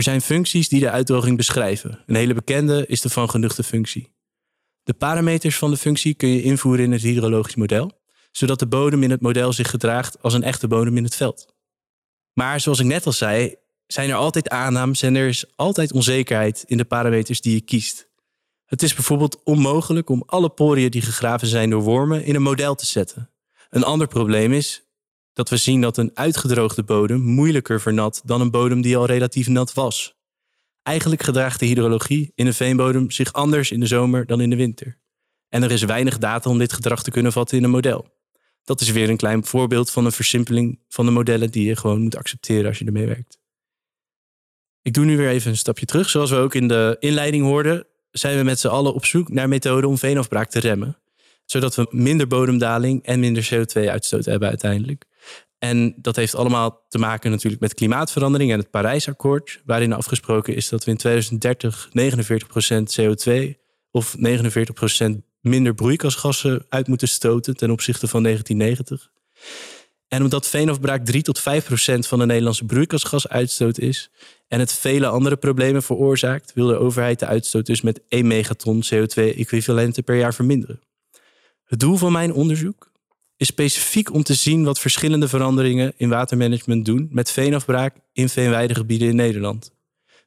Er 0.00 0.06
zijn 0.06 0.20
functies 0.20 0.68
die 0.68 0.80
de 0.80 0.90
uitdroging 0.90 1.36
beschrijven. 1.36 2.02
Een 2.06 2.14
hele 2.14 2.34
bekende 2.34 2.86
is 2.86 3.00
de 3.00 3.08
van 3.08 3.30
genuchte 3.30 3.62
functie. 3.62 4.12
De 4.82 4.94
parameters 4.94 5.56
van 5.56 5.70
de 5.70 5.76
functie 5.76 6.14
kun 6.14 6.28
je 6.28 6.42
invoeren 6.42 6.84
in 6.84 6.92
het 6.92 7.02
hydrologisch 7.02 7.54
model, 7.54 8.00
zodat 8.30 8.58
de 8.58 8.66
bodem 8.66 9.02
in 9.02 9.10
het 9.10 9.20
model 9.20 9.52
zich 9.52 9.70
gedraagt 9.70 10.22
als 10.22 10.34
een 10.34 10.42
echte 10.42 10.68
bodem 10.68 10.96
in 10.96 11.04
het 11.04 11.14
veld. 11.14 11.54
Maar 12.32 12.60
zoals 12.60 12.78
ik 12.78 12.86
net 12.86 13.06
al 13.06 13.12
zei, 13.12 13.54
zijn 13.86 14.08
er 14.10 14.14
altijd 14.14 14.48
aannames 14.48 15.02
en 15.02 15.16
er 15.16 15.28
is 15.28 15.44
altijd 15.56 15.92
onzekerheid 15.92 16.64
in 16.66 16.76
de 16.76 16.84
parameters 16.84 17.40
die 17.40 17.54
je 17.54 17.60
kiest. 17.60 18.08
Het 18.64 18.82
is 18.82 18.94
bijvoorbeeld 18.94 19.42
onmogelijk 19.44 20.08
om 20.08 20.22
alle 20.26 20.50
poriën 20.50 20.90
die 20.90 21.02
gegraven 21.02 21.48
zijn 21.48 21.70
door 21.70 21.82
wormen 21.82 22.24
in 22.24 22.34
een 22.34 22.42
model 22.42 22.74
te 22.74 22.86
zetten. 22.86 23.30
Een 23.70 23.84
ander 23.84 24.06
probleem 24.06 24.52
is 24.52 24.82
dat 25.32 25.48
we 25.48 25.56
zien 25.56 25.80
dat 25.80 25.96
een 25.96 26.10
uitgedroogde 26.14 26.82
bodem 26.82 27.20
moeilijker 27.20 27.80
vernat 27.80 28.22
dan 28.24 28.40
een 28.40 28.50
bodem 28.50 28.80
die 28.80 28.96
al 28.96 29.06
relatief 29.06 29.48
nat 29.48 29.72
was. 29.72 30.18
Eigenlijk 30.82 31.22
gedraagt 31.22 31.60
de 31.60 31.66
hydrologie 31.66 32.32
in 32.34 32.46
een 32.46 32.54
veenbodem 32.54 33.10
zich 33.10 33.32
anders 33.32 33.70
in 33.70 33.80
de 33.80 33.86
zomer 33.86 34.26
dan 34.26 34.40
in 34.40 34.50
de 34.50 34.56
winter. 34.56 34.98
En 35.48 35.62
er 35.62 35.70
is 35.70 35.82
weinig 35.82 36.18
data 36.18 36.50
om 36.50 36.58
dit 36.58 36.72
gedrag 36.72 37.02
te 37.02 37.10
kunnen 37.10 37.32
vatten 37.32 37.58
in 37.58 37.64
een 37.64 37.70
model. 37.70 38.18
Dat 38.64 38.80
is 38.80 38.90
weer 38.90 39.08
een 39.08 39.16
klein 39.16 39.44
voorbeeld 39.44 39.90
van 39.90 40.04
een 40.04 40.12
versimpeling 40.12 40.78
van 40.88 41.04
de 41.06 41.12
modellen 41.12 41.50
die 41.50 41.66
je 41.66 41.76
gewoon 41.76 42.00
moet 42.00 42.16
accepteren 42.16 42.66
als 42.66 42.78
je 42.78 42.84
ermee 42.84 43.06
werkt. 43.06 43.38
Ik 44.82 44.92
doe 44.92 45.04
nu 45.04 45.16
weer 45.16 45.28
even 45.28 45.50
een 45.50 45.56
stapje 45.56 45.86
terug. 45.86 46.10
Zoals 46.10 46.30
we 46.30 46.36
ook 46.36 46.54
in 46.54 46.68
de 46.68 46.96
inleiding 46.98 47.44
hoorden, 47.44 47.86
zijn 48.10 48.38
we 48.38 48.44
met 48.44 48.60
z'n 48.60 48.68
allen 48.68 48.94
op 48.94 49.04
zoek 49.04 49.28
naar 49.28 49.48
methoden 49.48 49.90
om 49.90 49.98
veenafbraak 49.98 50.50
te 50.50 50.60
remmen. 50.60 50.98
Zodat 51.44 51.74
we 51.74 51.86
minder 51.90 52.26
bodemdaling 52.26 53.04
en 53.04 53.20
minder 53.20 53.48
CO2-uitstoot 53.54 54.24
hebben 54.24 54.48
uiteindelijk. 54.48 55.04
En 55.60 55.94
dat 55.96 56.16
heeft 56.16 56.34
allemaal 56.34 56.84
te 56.88 56.98
maken 56.98 57.30
natuurlijk 57.30 57.62
met 57.62 57.74
klimaatverandering 57.74 58.52
en 58.52 58.58
het 58.58 58.70
Parijsakkoord, 58.70 59.60
waarin 59.64 59.92
afgesproken 59.92 60.54
is 60.54 60.68
dat 60.68 60.84
we 60.84 60.90
in 60.90 60.96
2030 60.96 61.88
49% 61.88 63.00
CO2 63.00 63.58
of 63.90 64.16
49% 64.16 64.20
minder 65.40 65.74
broeikasgassen 65.74 66.66
uit 66.68 66.88
moeten 66.88 67.08
stoten 67.08 67.56
ten 67.56 67.70
opzichte 67.70 68.08
van 68.08 68.22
1990. 68.22 69.10
En 70.08 70.22
omdat 70.22 70.46
veenafbraak 70.46 71.04
3 71.04 71.22
tot 71.22 71.38
5 71.38 71.64
procent 71.64 72.06
van 72.06 72.18
de 72.18 72.26
Nederlandse 72.26 72.64
broeikasgasuitstoot 72.64 73.78
is 73.78 74.10
en 74.48 74.60
het 74.60 74.72
vele 74.72 75.06
andere 75.06 75.36
problemen 75.36 75.82
veroorzaakt, 75.82 76.52
wil 76.52 76.66
de 76.66 76.78
overheid 76.78 77.18
de 77.18 77.26
uitstoot 77.26 77.66
dus 77.66 77.80
met 77.80 78.00
1 78.08 78.26
megaton 78.26 78.82
CO2-equivalenten 78.84 80.04
per 80.04 80.16
jaar 80.16 80.34
verminderen. 80.34 80.80
Het 81.64 81.80
doel 81.80 81.96
van 81.96 82.12
mijn 82.12 82.32
onderzoek 82.32 82.89
is 83.40 83.46
specifiek 83.46 84.12
om 84.12 84.22
te 84.22 84.34
zien 84.34 84.64
wat 84.64 84.78
verschillende 84.78 85.28
veranderingen 85.28 85.92
in 85.96 86.08
watermanagement 86.08 86.84
doen 86.84 87.08
met 87.10 87.30
veenafbraak 87.30 87.96
in 88.12 88.28
veenweidegebieden 88.28 89.08
in 89.08 89.16
Nederland. 89.16 89.72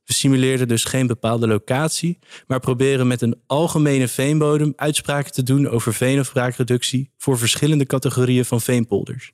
We 0.03 0.13
simuleren 0.13 0.67
dus 0.67 0.83
geen 0.83 1.07
bepaalde 1.07 1.47
locatie, 1.47 2.19
maar 2.47 2.59
proberen 2.59 3.07
met 3.07 3.21
een 3.21 3.41
algemene 3.47 4.07
veenbodem 4.07 4.73
uitspraken 4.75 5.31
te 5.31 5.43
doen 5.43 5.69
over 5.69 5.93
veenafbraakreductie 5.93 7.11
voor 7.17 7.37
verschillende 7.37 7.85
categorieën 7.85 8.45
van 8.45 8.61
veenpolders. 8.61 9.31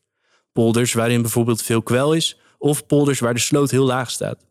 Polders 0.51 0.93
waarin 0.93 1.21
bijvoorbeeld 1.21 1.61
veel 1.61 1.81
kwel 1.81 2.13
is, 2.13 2.37
of 2.57 2.85
polders 2.85 3.19
waar 3.19 3.33
de 3.33 3.39
sloot 3.39 3.71
heel 3.71 3.85
laag 3.85 4.11
staat. 4.11 4.45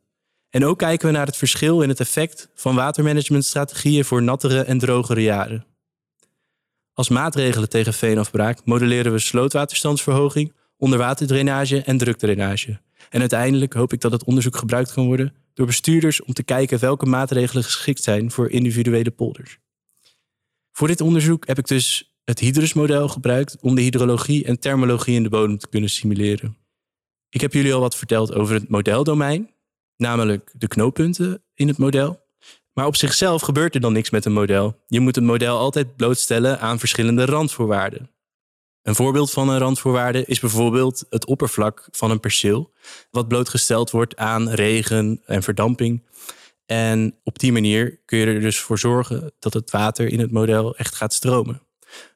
En 0.51 0.65
ook 0.65 0.79
kijken 0.79 1.07
we 1.07 1.13
naar 1.13 1.27
het 1.27 1.37
verschil 1.37 1.83
in 1.83 1.89
het 1.89 2.01
effect 2.01 2.49
van 2.55 2.75
watermanagementstrategieën 2.75 4.05
voor 4.05 4.23
nattere 4.23 4.61
en 4.61 4.79
drogere 4.79 5.23
jaren. 5.23 5.68
Als 6.99 7.09
maatregelen 7.09 7.69
tegen 7.69 7.95
veenafbraak 7.95 8.65
modelleren 8.65 9.13
we 9.13 9.19
slootwaterstandsverhoging, 9.19 10.53
onderwaterdrainage 10.77 11.83
en 11.83 11.99
drukdrainage. 11.99 12.81
En 13.11 13.21
uiteindelijk 13.21 13.73
hoop 13.73 13.93
ik 13.93 14.01
dat 14.01 14.13
het 14.13 14.25
onderzoek 14.25 14.57
gebruikt 14.57 14.93
kan 14.93 15.07
worden 15.07 15.35
door 15.55 15.67
bestuurders 15.67 16.23
om 16.23 16.33
te 16.33 16.43
kijken 16.43 16.79
welke 16.79 17.07
maatregelen 17.07 17.65
geschikt 17.65 18.03
zijn 18.03 18.31
voor 18.31 18.51
individuele 18.51 19.11
polders. 19.11 19.59
Voor 20.73 20.89
dit 20.89 21.01
onderzoek 21.01 21.47
heb 21.47 21.59
ik 21.59 21.67
dus 21.67 22.15
het 22.25 22.39
hydrusmodel 22.39 23.09
gebruikt 23.09 23.57
om 23.61 23.75
de 23.75 23.83
hydrologie 23.83 24.45
en 24.45 24.59
thermologie 24.59 25.15
in 25.15 25.23
de 25.23 25.29
bodem 25.29 25.59
te 25.59 25.69
kunnen 25.69 25.91
simuleren. 25.91 26.57
Ik 27.29 27.41
heb 27.41 27.53
jullie 27.53 27.75
al 27.75 27.81
wat 27.81 27.97
verteld 27.97 28.35
over 28.35 28.55
het 28.55 28.69
modeldomein, 28.69 29.51
namelijk 29.97 30.53
de 30.57 30.69
knooppunten 30.69 31.43
in 31.55 31.69
het 31.69 31.79
model. 31.79 32.27
Maar 32.79 32.87
op 32.87 32.97
zichzelf 32.97 33.43
gebeurt 33.43 33.75
er 33.75 33.81
dan 33.81 33.93
niks 33.93 34.11
met 34.11 34.25
een 34.25 34.33
model. 34.33 34.77
Je 34.87 35.01
moet 35.01 35.15
het 35.15 35.25
model 35.25 35.59
altijd 35.59 35.97
blootstellen 35.97 36.61
aan 36.61 36.79
verschillende 36.79 37.25
randvoorwaarden. 37.25 38.11
Een 38.83 38.95
voorbeeld 38.95 39.31
van 39.31 39.49
een 39.49 39.59
randvoorwaarde 39.59 40.25
is 40.25 40.41
bijvoorbeeld 40.41 41.05
het 41.11 41.27
oppervlak 41.27 41.89
van 41.91 42.11
een 42.11 42.21
perceel, 42.21 42.73
wat 43.11 43.29
blootgesteld 43.29 43.91
wordt 43.91 44.17
aan 44.17 44.49
regen 44.49 45.23
en 45.27 45.43
verdamping. 45.43 46.03
En 46.67 47.19
op 47.25 47.39
die 47.39 47.53
manier 47.53 48.01
kun 48.05 48.19
je 48.19 48.27
er 48.27 48.41
dus 48.41 48.59
voor 48.59 48.79
zorgen 48.79 49.33
dat 49.39 49.55
het 49.55 49.71
water 49.71 50.09
in 50.09 50.21
het 50.21 50.33
model 50.33 50.77
echt 50.77 50.95
gaat 50.95 51.15
stromen. 51.15 51.63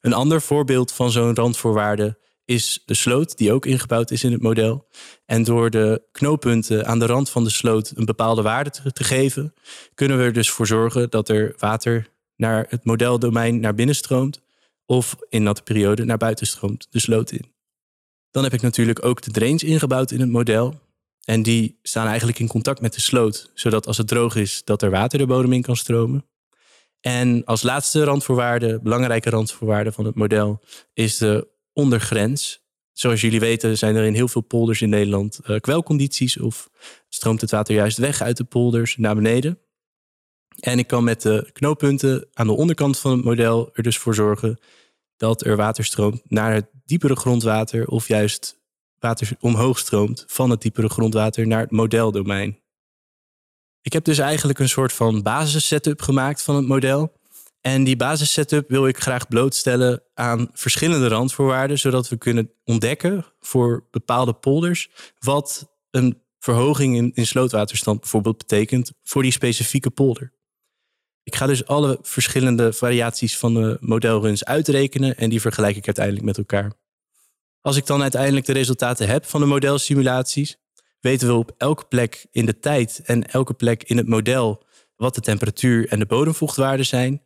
Een 0.01 0.13
ander 0.13 0.41
voorbeeld 0.41 0.93
van 0.93 1.11
zo'n 1.11 1.35
randvoorwaarde 1.35 2.19
is 2.45 2.83
de 2.87 2.95
sloot, 2.95 3.37
die 3.39 3.53
ook 3.53 3.67
ingebouwd 3.67 4.11
is 4.11 4.25
in 4.25 4.33
het 4.33 4.43
model. 4.43 4.89
En 5.27 5.43
door 5.43 5.71
de 5.71 6.03
knooppunten 6.13 6.87
aan 6.87 6.99
de 6.99 7.07
rand 7.07 7.31
van 7.31 7.45
de 7.45 7.51
sloot 7.51 7.93
een 7.95 8.05
bepaalde 8.05 8.43
waarde 8.43 8.71
te, 8.71 9.05
geven, 9.05 9.55
kunnen 9.95 10.19
we 10.19 10.25
er 10.25 10.33
dus 10.33 10.51
voor 10.51 10.67
zorgen 10.67 11.11
dat 11.11 11.29
er 11.29 11.55
water 11.59 12.09
naar 12.37 12.67
het 12.69 12.85
modeldomein 12.85 13.61
naar 13.61 13.75
binnen 13.75 13.95
stroomt, 13.95 14.41
of 14.87 15.17
in 15.29 15.43
natte 15.43 15.63
periode 15.63 16.05
naar 16.05 16.17
buiten 16.17 16.47
stroomt, 16.47 16.87
de 16.91 17.01
sloot 17.01 17.31
in. 17.31 17.53
Dan 18.31 18.43
heb 18.43 18.53
ik 18.53 18.61
natuurlijk 18.61 19.05
ook 19.05 19.23
de 19.23 19.31
drains 19.31 19.63
ingebouwd 19.63 20.11
in 20.11 20.21
het 20.21 20.31
model. 20.31 20.81
En 21.25 21.43
die 21.43 21.79
staan 21.83 22.07
eigenlijk 22.07 22.39
in 22.39 22.47
contact 22.47 22.81
met 22.81 22.95
de 22.95 23.01
sloot, 23.01 23.51
zodat 23.55 23.87
als 23.87 23.97
het 23.97 24.09
droog 24.09 24.37
is, 24.37 24.65
dat 24.65 24.83
er 24.83 24.91
water 24.91 25.19
de 25.19 25.27
bodem 25.27 25.53
in 25.53 25.63
kan 25.63 25.77
stromen. 25.77 26.27
En 27.01 27.45
als 27.45 27.63
laatste 27.63 28.05
randvoorwaarde, 28.05 28.81
belangrijke 28.83 29.31
randvoorwaarde 29.31 29.93
van 29.93 30.05
het 30.05 30.15
model, 30.15 30.61
is 30.95 31.19
de 31.19 31.49
ondergrens. 31.73 32.61
Zoals 32.93 33.21
jullie 33.21 33.41
weten 33.41 33.79
zijn 33.79 33.97
er 33.97 34.05
in 34.05 34.15
heel 34.15 34.29
veel 34.29 34.41
polders 34.41 34.83
in 34.83 34.89
Nederland 34.89 35.41
uh, 35.47 35.59
kwelcondities 35.59 36.39
of 36.39 36.71
stroomt 37.09 37.41
het 37.41 37.51
water 37.51 37.75
juist 37.75 37.99
weg 37.99 38.21
uit 38.21 38.37
de 38.37 38.45
polders 38.45 38.97
naar 38.97 39.15
beneden. 39.15 39.59
En 40.61 40.79
ik 40.79 40.87
kan 40.87 41.05
met 41.05 41.23
de 41.23 41.51
knooppunten 41.53 42.29
aan 42.33 42.47
de 42.47 42.53
onderkant 42.53 42.99
van 42.99 43.11
het 43.11 43.25
model 43.25 43.71
er 43.73 43.83
dus 43.83 43.99
voor 43.99 44.15
zorgen 44.15 44.59
dat 45.17 45.45
er 45.45 45.57
water 45.57 45.85
stroomt 45.85 46.23
naar 46.25 46.55
het 46.55 46.67
diepere 46.85 47.17
grondwater 47.17 47.87
of 47.87 48.09
juist 48.09 48.61
water 48.99 49.31
omhoog 49.41 49.79
stroomt 49.79 50.25
van 50.27 50.51
het 50.51 50.61
diepere 50.61 50.89
grondwater 50.89 51.47
naar 51.47 51.61
het 51.61 51.71
modeldomein. 51.71 52.61
Ik 53.83 53.93
heb 53.93 54.05
dus 54.05 54.19
eigenlijk 54.19 54.59
een 54.59 54.69
soort 54.69 54.93
van 54.93 55.23
basissetup 55.23 56.03
gemaakt 56.03 56.43
van 56.43 56.57
het 56.57 56.67
model. 56.67 57.13
En 57.63 57.85
die 57.85 57.97
basissetup 57.97 58.69
wil 58.69 58.87
ik 58.87 58.99
graag 58.99 59.29
blootstellen 59.29 60.03
aan 60.15 60.49
verschillende 60.53 61.09
randvoorwaarden, 61.09 61.79
zodat 61.79 62.09
we 62.09 62.17
kunnen 62.17 62.51
ontdekken 62.65 63.27
voor 63.41 63.87
bepaalde 63.91 64.33
polders 64.33 64.91
wat 65.19 65.77
een 65.91 66.23
verhoging 66.39 66.97
in, 66.97 67.11
in 67.15 67.27
slootwaterstand 67.27 68.01
bijvoorbeeld 68.01 68.39
betekent 68.39 68.93
voor 69.03 69.23
die 69.23 69.33
specifieke 69.33 69.91
polder. 69.91 70.33
Ik 71.23 71.35
ga 71.35 71.47
dus 71.47 71.67
alle 71.67 71.99
verschillende 72.03 72.73
variaties 72.73 73.39
van 73.39 73.55
de 73.55 73.77
modelruns 73.81 74.45
uitrekenen 74.45 75.17
en 75.17 75.31
die 75.31 75.41
vergelijk 75.41 75.77
ik 75.77 75.87
uiteindelijk 75.87 76.25
met 76.25 76.39
elkaar. 76.39 76.73
Als 77.61 77.77
ik 77.77 77.87
dan 77.87 78.03
uiteindelijk 78.03 78.47
de 78.47 78.53
resultaten 78.53 79.09
heb 79.09 79.25
van 79.25 79.41
de 79.41 79.47
modelsimulaties, 79.47 80.57
weten 81.01 81.29
we 81.29 81.35
op 81.35 81.55
elke 81.57 81.85
plek 81.85 82.27
in 82.31 82.47
de 82.47 82.59
tijd 82.59 83.01
en 83.05 83.29
elke 83.29 83.55
plek 83.55 83.83
in 83.83 83.97
het 83.97 84.09
model 84.09 84.65
wat 84.97 85.15
de 85.15 85.21
temperatuur 85.21 85.89
en 85.89 85.99
de 85.99 86.07
bodemvochtwaarden 86.07 86.87
zijn. 86.87 87.23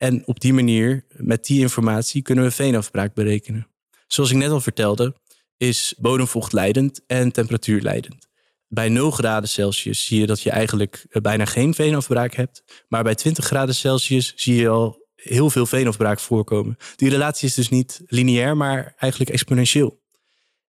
En 0.00 0.26
op 0.26 0.40
die 0.40 0.52
manier, 0.52 1.04
met 1.16 1.44
die 1.44 1.60
informatie, 1.60 2.22
kunnen 2.22 2.44
we 2.44 2.50
veenafbraak 2.50 3.14
berekenen. 3.14 3.66
Zoals 4.06 4.30
ik 4.30 4.36
net 4.36 4.50
al 4.50 4.60
vertelde, 4.60 5.14
is 5.56 5.94
bodemvocht 5.98 6.52
leidend 6.52 7.00
en 7.06 7.32
temperatuur 7.32 7.80
leidend. 7.80 8.26
Bij 8.68 8.88
0 8.88 9.10
graden 9.10 9.48
Celsius 9.48 10.06
zie 10.06 10.20
je 10.20 10.26
dat 10.26 10.40
je 10.40 10.50
eigenlijk 10.50 11.06
eh, 11.10 11.22
bijna 11.22 11.44
geen 11.44 11.74
veenafbraak 11.74 12.34
hebt. 12.34 12.84
Maar 12.88 13.02
bij 13.02 13.14
20 13.14 13.44
graden 13.44 13.74
Celsius 13.74 14.32
zie 14.36 14.54
je 14.54 14.68
al 14.68 15.06
heel 15.14 15.50
veel 15.50 15.66
veenafbraak 15.66 16.20
voorkomen. 16.20 16.76
Die 16.96 17.10
relatie 17.10 17.48
is 17.48 17.54
dus 17.54 17.68
niet 17.68 18.02
lineair, 18.06 18.56
maar 18.56 18.94
eigenlijk 18.96 19.30
exponentieel. 19.30 20.00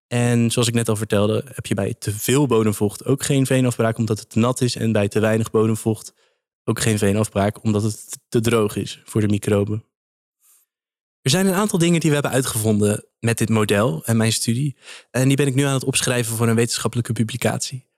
En 0.07 0.51
zoals 0.51 0.69
ik 0.69 0.75
net 0.75 0.89
al 0.89 0.97
vertelde, 0.97 1.45
heb 1.55 1.67
je 1.67 1.75
bij 1.75 1.95
te 1.99 2.13
veel 2.13 2.47
bodemvocht 2.47 3.05
ook 3.05 3.23
geen 3.23 3.47
veenafbraak 3.47 3.99
omdat 3.99 4.19
het 4.19 4.31
te 4.31 4.39
nat 4.39 4.61
is. 4.61 4.77
En 4.77 4.93
bij 4.93 5.09
te 5.09 5.21
weinig 5.21 5.51
bodemvocht 5.51 6.15
ook 6.71 6.81
geen 6.81 6.99
veenafbraak 6.99 7.65
omdat 7.65 7.83
het 7.83 8.19
te 8.29 8.41
droog 8.41 8.77
is 8.77 9.03
voor 9.05 9.21
de 9.21 9.29
microben. 9.29 9.85
Er 11.23 11.31
zijn 11.31 11.47
een 11.47 11.55
aantal 11.55 11.79
dingen 11.79 12.01
die 12.01 12.09
we 12.09 12.15
hebben 12.15 12.33
uitgevonden 12.33 13.05
met 13.19 13.39
dit 13.39 13.49
model 13.49 14.05
en 14.05 14.17
mijn 14.17 14.33
studie. 14.33 14.77
En 15.11 15.29
die 15.29 15.37
ben 15.37 15.47
ik 15.47 15.55
nu 15.55 15.63
aan 15.63 15.75
het 15.75 15.85
opschrijven 15.85 16.37
voor 16.37 16.49
een 16.49 16.55
wetenschappelijke 16.55 17.13
publicatie. 17.13 17.89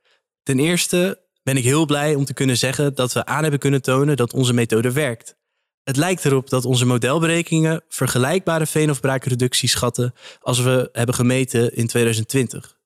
Ten 0.43 0.59
eerste 0.59 1.21
ben 1.43 1.57
ik 1.57 1.65
heel 1.65 1.87
blij 1.87 2.15
om 2.15 2.25
te 2.25 2.35
kunnen 2.35 2.57
zeggen 2.57 2.95
dat 2.95 3.13
we 3.13 3.25
aan 3.25 3.43
hebben 3.43 3.61
kunnen 3.61 3.83
tonen 3.83 4.17
dat 4.17 4.33
onze 4.33 4.53
methode 4.53 4.93
werkt. 4.93 5.37
Het 5.83 5.97
lijkt 5.97 6.25
erop 6.25 6.51
dat 6.51 6.65
onze 6.65 6.85
modelberekeningen 6.85 7.85
vergelijkbare 7.89 8.67
veenafbraakreductie 8.67 9.69
schatten 9.69 10.15
als 10.41 10.61
we 10.61 10.89
hebben 10.93 11.15
gemeten 11.15 11.75
in 11.75 11.87
2020. 11.87 12.81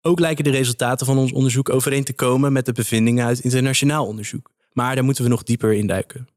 Ook 0.00 0.18
lijken 0.18 0.44
de 0.44 0.50
resultaten 0.50 1.06
van 1.06 1.18
ons 1.18 1.32
onderzoek 1.32 1.68
overeen 1.68 2.04
te 2.04 2.12
komen 2.12 2.52
met 2.52 2.66
de 2.66 2.72
bevindingen 2.72 3.26
uit 3.26 3.40
internationaal 3.40 4.06
onderzoek. 4.06 4.50
Maar 4.72 4.94
daar 4.94 5.04
moeten 5.04 5.24
we 5.24 5.30
nog 5.30 5.42
dieper 5.42 5.72
in 5.72 5.86
duiken. 5.86 6.28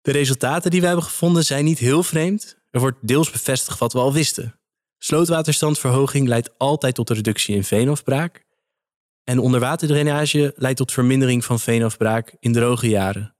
De 0.00 0.12
resultaten 0.12 0.70
die 0.70 0.80
we 0.80 0.86
hebben 0.86 1.04
gevonden 1.04 1.44
zijn 1.44 1.64
niet 1.64 1.78
heel 1.78 2.02
vreemd. 2.02 2.58
Er 2.70 2.80
wordt 2.80 2.98
deels 3.00 3.30
bevestigd 3.30 3.78
wat 3.78 3.92
we 3.92 3.98
al 3.98 4.12
wisten. 4.12 4.60
Slootwaterstandverhoging 4.98 6.28
leidt 6.28 6.58
altijd 6.58 6.94
tot 6.94 7.10
een 7.10 7.16
reductie 7.16 7.54
in 7.54 7.64
veenafbraak. 7.64 8.44
En 9.24 9.38
onderwaterdrainage 9.38 10.52
leidt 10.56 10.78
tot 10.78 10.92
vermindering 10.92 11.44
van 11.44 11.60
veenafbraak 11.60 12.36
in 12.40 12.52
droge 12.52 12.88
jaren 12.88 13.36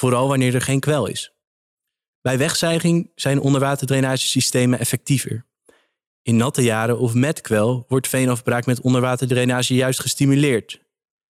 vooral 0.00 0.28
wanneer 0.28 0.54
er 0.54 0.62
geen 0.62 0.80
kwel 0.80 1.06
is. 1.06 1.34
Bij 2.20 2.38
wegzijging 2.38 3.10
zijn 3.14 3.40
onderwaterdrainagesystemen 3.40 4.78
effectiever. 4.78 5.46
In 6.22 6.36
natte 6.36 6.62
jaren 6.62 6.98
of 6.98 7.14
met 7.14 7.40
kwel 7.40 7.84
wordt 7.88 8.08
veenafbraak 8.08 8.66
met 8.66 8.80
onderwaterdrainage 8.80 9.74
juist 9.74 10.00
gestimuleerd. 10.00 10.80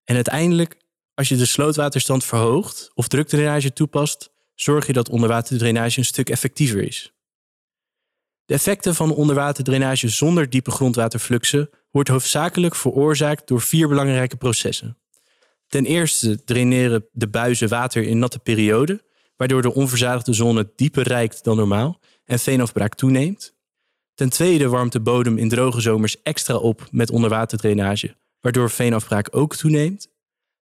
En 0.05 0.15
uiteindelijk, 0.15 0.77
als 1.21 1.29
je 1.29 1.37
de 1.37 1.47
slootwaterstand 1.47 2.25
verhoogt 2.25 2.91
of 2.95 3.09
drukdrainage 3.09 3.73
toepast, 3.73 4.33
zorg 4.55 4.87
je 4.87 4.93
dat 4.93 5.09
onderwaterdrainage 5.09 5.99
een 5.99 6.05
stuk 6.05 6.31
effectiever 6.31 6.83
is. 6.83 7.13
De 8.45 8.55
effecten 8.55 8.95
van 8.95 9.15
onderwaterdrainage 9.15 10.09
zonder 10.09 10.51
diepe 10.51 10.71
grondwaterfluxen 10.71 11.71
wordt 11.91 12.09
hoofdzakelijk 12.09 12.75
veroorzaakt 12.75 13.49
door 13.49 13.61
vier 13.61 13.89
belangrijke 13.89 14.37
processen. 14.37 14.99
Ten 15.67 15.85
eerste 15.85 16.45
draineren 16.45 17.07
de 17.13 17.29
buizen 17.29 17.69
water 17.69 18.03
in 18.03 18.19
natte 18.19 18.39
perioden, 18.39 19.03
waardoor 19.37 19.63
de 19.63 19.75
onverzadigde 19.75 20.33
zone 20.33 20.73
dieper 20.77 21.09
reikt 21.09 21.45
dan 21.45 21.57
normaal 21.57 22.01
en 22.25 22.39
veenafbraak 22.39 22.95
toeneemt. 22.95 23.55
Ten 24.15 24.29
tweede 24.29 24.69
warmt 24.69 24.93
de 24.93 25.01
bodem 25.01 25.39
in 25.39 25.49
droge 25.49 25.81
zomers 25.81 26.23
extra 26.23 26.57
op 26.57 26.89
met 26.91 27.11
onderwaterdrainage, 27.11 28.17
waardoor 28.41 28.71
veenafbraak 28.71 29.29
ook 29.31 29.57
toeneemt. 29.57 30.09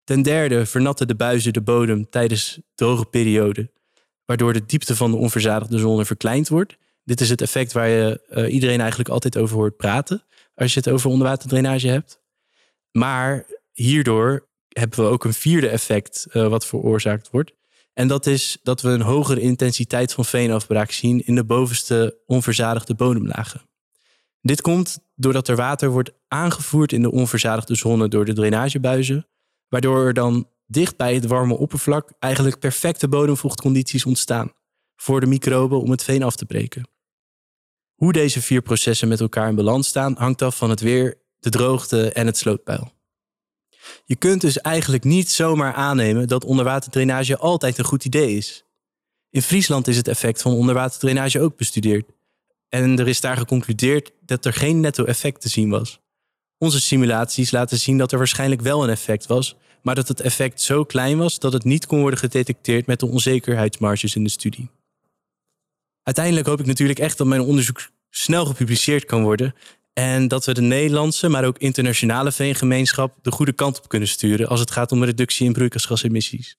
Ten 0.08 0.22
derde 0.22 0.66
vernatten 0.66 1.08
de 1.08 1.14
buizen 1.14 1.52
de 1.52 1.60
bodem 1.60 2.10
tijdens 2.10 2.60
droge 2.74 3.04
perioden, 3.04 3.70
waardoor 4.24 4.52
de 4.52 4.66
diepte 4.66 4.96
van 4.96 5.10
de 5.10 5.16
onverzadigde 5.16 5.78
zone 5.78 6.04
verkleind 6.04 6.48
wordt. 6.48 6.76
Dit 7.04 7.20
is 7.20 7.30
het 7.30 7.40
effect 7.40 7.72
waar 7.72 7.88
je 7.88 8.20
uh, 8.30 8.52
iedereen 8.52 8.80
eigenlijk 8.80 9.08
altijd 9.08 9.38
over 9.38 9.56
hoort 9.56 9.76
praten 9.76 10.22
als 10.54 10.72
je 10.74 10.78
het 10.78 10.88
over 10.88 11.10
onderwaterdrainage 11.10 11.88
hebt. 11.88 12.20
Maar 12.90 13.46
hierdoor 13.72 14.48
hebben 14.68 14.98
we 14.98 15.10
ook 15.10 15.24
een 15.24 15.32
vierde 15.32 15.68
effect 15.68 16.26
uh, 16.32 16.48
wat 16.48 16.66
veroorzaakt 16.66 17.30
wordt. 17.30 17.52
En 17.92 18.08
dat 18.08 18.26
is 18.26 18.58
dat 18.62 18.80
we 18.80 18.88
een 18.88 19.00
hogere 19.00 19.40
intensiteit 19.40 20.12
van 20.12 20.24
veenafbraak 20.24 20.90
zien 20.90 21.26
in 21.26 21.34
de 21.34 21.44
bovenste 21.44 22.18
onverzadigde 22.26 22.94
bodemlagen. 22.94 23.60
Dit 24.40 24.60
komt 24.60 24.98
doordat 25.14 25.48
er 25.48 25.56
water 25.56 25.90
wordt 25.90 26.12
aangevoerd 26.28 26.92
in 26.92 27.02
de 27.02 27.10
onverzadigde 27.10 27.74
zone 27.74 28.08
door 28.08 28.24
de 28.24 28.32
drainagebuizen, 28.32 29.26
waardoor 29.68 30.06
er 30.06 30.14
dan 30.14 30.48
dicht 30.66 30.96
bij 30.96 31.14
het 31.14 31.26
warme 31.26 31.56
oppervlak 31.56 32.12
eigenlijk 32.18 32.58
perfecte 32.58 33.08
bodemvochtcondities 33.08 34.04
ontstaan 34.04 34.52
voor 34.96 35.20
de 35.20 35.26
microben 35.26 35.80
om 35.80 35.90
het 35.90 36.04
veen 36.04 36.22
af 36.22 36.37
te 36.37 36.44
breken. 36.44 36.88
Hoe 37.94 38.12
deze 38.12 38.42
vier 38.42 38.62
processen 38.62 39.08
met 39.08 39.20
elkaar 39.20 39.48
in 39.48 39.54
balans 39.54 39.88
staan 39.88 40.14
hangt 40.18 40.42
af 40.42 40.56
van 40.56 40.70
het 40.70 40.80
weer, 40.80 41.18
de 41.38 41.50
droogte 41.50 42.12
en 42.12 42.26
het 42.26 42.37
slootpeil. 42.37 42.92
Je 44.04 44.16
kunt 44.16 44.40
dus 44.40 44.60
eigenlijk 44.60 45.04
niet 45.04 45.30
zomaar 45.30 45.75
aannemen 45.75 46.28
dat 46.28 46.44
onderwaterdrainage 46.44 47.38
altijd 47.38 47.78
een 47.78 47.84
goed 47.84 48.04
idee 48.04 48.37
is. 48.37 48.64
In 49.30 49.42
Friesland 49.42 49.88
is 49.88 49.96
het 49.96 50.08
effect 50.08 50.42
van 50.42 50.52
onderwaterdrainage 50.52 51.40
ook 51.40 51.56
bestudeerd. 51.56 52.10
En 52.68 52.98
er 52.98 53.08
is 53.08 53.20
daar 53.20 53.37
geconcludeerd 53.37 54.12
dat 54.20 54.44
er 54.44 54.52
geen 54.52 54.80
netto-effect 54.80 55.40
te 55.40 55.48
zien 55.48 55.70
was. 55.70 56.00
Onze 56.58 56.80
simulaties 56.80 57.50
laten 57.50 57.78
zien 57.78 57.98
dat 57.98 58.12
er 58.12 58.18
waarschijnlijk 58.18 58.60
wel 58.60 58.82
een 58.82 58.90
effect 58.90 59.26
was, 59.26 59.56
maar 59.82 59.94
dat 59.94 60.08
het 60.08 60.20
effect 60.20 60.60
zo 60.60 60.84
klein 60.84 61.18
was 61.18 61.38
dat 61.38 61.52
het 61.52 61.64
niet 61.64 61.86
kon 61.86 62.00
worden 62.00 62.18
gedetecteerd 62.18 62.86
met 62.86 63.00
de 63.00 63.06
onzekerheidsmarges 63.06 64.14
in 64.14 64.24
de 64.24 64.30
studie. 64.30 64.70
Uiteindelijk 66.02 66.46
hoop 66.46 66.60
ik 66.60 66.66
natuurlijk 66.66 66.98
echt 66.98 67.18
dat 67.18 67.26
mijn 67.26 67.40
onderzoek 67.40 67.88
snel 68.10 68.46
gepubliceerd 68.46 69.04
kan 69.04 69.22
worden 69.22 69.54
en 69.92 70.28
dat 70.28 70.44
we 70.44 70.54
de 70.54 70.60
Nederlandse, 70.60 71.28
maar 71.28 71.44
ook 71.44 71.58
internationale 71.58 72.32
veengemeenschap 72.32 73.18
de 73.22 73.30
goede 73.30 73.52
kant 73.52 73.78
op 73.78 73.88
kunnen 73.88 74.08
sturen 74.08 74.48
als 74.48 74.60
het 74.60 74.70
gaat 74.70 74.92
om 74.92 75.04
reductie 75.04 75.46
in 75.46 75.52
broeikasgasemissies. 75.52 76.56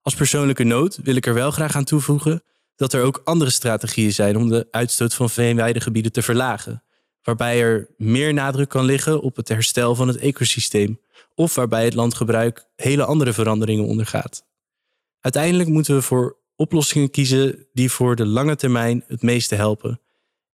Als 0.00 0.14
persoonlijke 0.14 0.64
noot 0.64 0.98
wil 1.02 1.16
ik 1.16 1.26
er 1.26 1.34
wel 1.34 1.50
graag 1.50 1.76
aan 1.76 1.84
toevoegen 1.84 2.42
dat 2.76 2.92
er 2.92 3.02
ook 3.02 3.20
andere 3.24 3.50
strategieën 3.50 4.12
zijn 4.12 4.36
om 4.36 4.48
de 4.48 4.68
uitstoot 4.70 5.14
van 5.14 5.30
veenweidegebieden 5.30 6.12
te 6.12 6.22
verlagen, 6.22 6.82
waarbij 7.22 7.60
er 7.60 7.88
meer 7.96 8.34
nadruk 8.34 8.68
kan 8.68 8.84
liggen 8.84 9.20
op 9.20 9.36
het 9.36 9.48
herstel 9.48 9.94
van 9.94 10.08
het 10.08 10.16
ecosysteem 10.16 11.00
of 11.34 11.54
waarbij 11.54 11.84
het 11.84 11.94
landgebruik 11.94 12.66
hele 12.76 13.04
andere 13.04 13.32
veranderingen 13.32 13.84
ondergaat. 13.84 14.44
Uiteindelijk 15.20 15.68
moeten 15.68 15.94
we 15.94 16.02
voor 16.02 16.36
oplossingen 16.56 17.10
kiezen 17.10 17.66
die 17.72 17.90
voor 17.90 18.16
de 18.16 18.26
lange 18.26 18.56
termijn 18.56 19.04
het 19.06 19.22
meeste 19.22 19.54
helpen. 19.54 20.00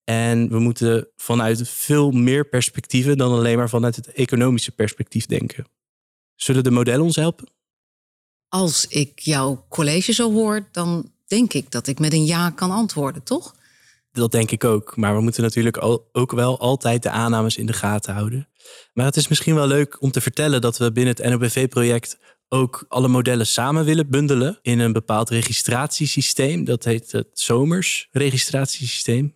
En 0.03 0.49
we 0.49 0.59
moeten 0.59 1.07
vanuit 1.15 1.69
veel 1.69 2.11
meer 2.11 2.45
perspectieven 2.45 3.17
dan 3.17 3.31
alleen 3.31 3.57
maar 3.57 3.69
vanuit 3.69 3.95
het 3.95 4.11
economische 4.11 4.71
perspectief 4.71 5.25
denken. 5.25 5.67
Zullen 6.35 6.63
de 6.63 6.71
modellen 6.71 7.05
ons 7.05 7.15
helpen? 7.15 7.47
Als 8.49 8.87
ik 8.87 9.19
jouw 9.19 9.65
college 9.69 10.13
zo 10.13 10.33
hoor, 10.33 10.67
dan 10.71 11.11
denk 11.25 11.53
ik 11.53 11.71
dat 11.71 11.87
ik 11.87 11.99
met 11.99 12.13
een 12.13 12.25
ja 12.25 12.49
kan 12.49 12.71
antwoorden, 12.71 13.23
toch? 13.23 13.55
Dat 14.11 14.31
denk 14.31 14.51
ik 14.51 14.63
ook. 14.63 14.95
Maar 14.95 15.15
we 15.15 15.21
moeten 15.21 15.43
natuurlijk 15.43 15.77
ook 16.11 16.31
wel 16.31 16.59
altijd 16.59 17.03
de 17.03 17.09
aannames 17.09 17.57
in 17.57 17.65
de 17.65 17.73
gaten 17.73 18.13
houden. 18.13 18.49
Maar 18.93 19.05
het 19.05 19.15
is 19.15 19.27
misschien 19.27 19.55
wel 19.55 19.67
leuk 19.67 20.01
om 20.01 20.11
te 20.11 20.21
vertellen 20.21 20.61
dat 20.61 20.77
we 20.77 20.91
binnen 20.91 21.15
het 21.17 21.29
NOBV-project 21.29 22.17
ook 22.49 22.85
alle 22.87 23.07
modellen 23.07 23.47
samen 23.47 23.85
willen 23.85 24.09
bundelen 24.09 24.59
in 24.61 24.79
een 24.79 24.93
bepaald 24.93 25.29
registratiesysteem. 25.29 26.63
Dat 26.63 26.83
heet 26.83 27.11
het 27.11 27.27
Zomers 27.33 28.07
registratiesysteem. 28.11 29.35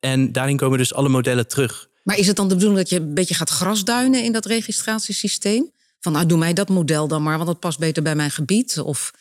En 0.00 0.32
daarin 0.32 0.56
komen 0.56 0.78
dus 0.78 0.94
alle 0.94 1.08
modellen 1.08 1.48
terug. 1.48 1.88
Maar 2.02 2.18
is 2.18 2.26
het 2.26 2.36
dan 2.36 2.48
de 2.48 2.54
bedoeling 2.54 2.80
dat 2.80 2.90
je 2.90 3.00
een 3.00 3.14
beetje 3.14 3.34
gaat 3.34 3.50
grasduinen 3.50 4.24
in 4.24 4.32
dat 4.32 4.46
registratiesysteem? 4.46 5.70
Van 6.00 6.12
nou, 6.12 6.26
doe 6.26 6.38
mij 6.38 6.52
dat 6.52 6.68
model 6.68 7.08
dan 7.08 7.22
maar, 7.22 7.36
want 7.36 7.48
dat 7.48 7.60
past 7.60 7.78
beter 7.78 8.02
bij 8.02 8.14
mijn 8.14 8.30
gebied. 8.30 8.78
Of 8.78 9.12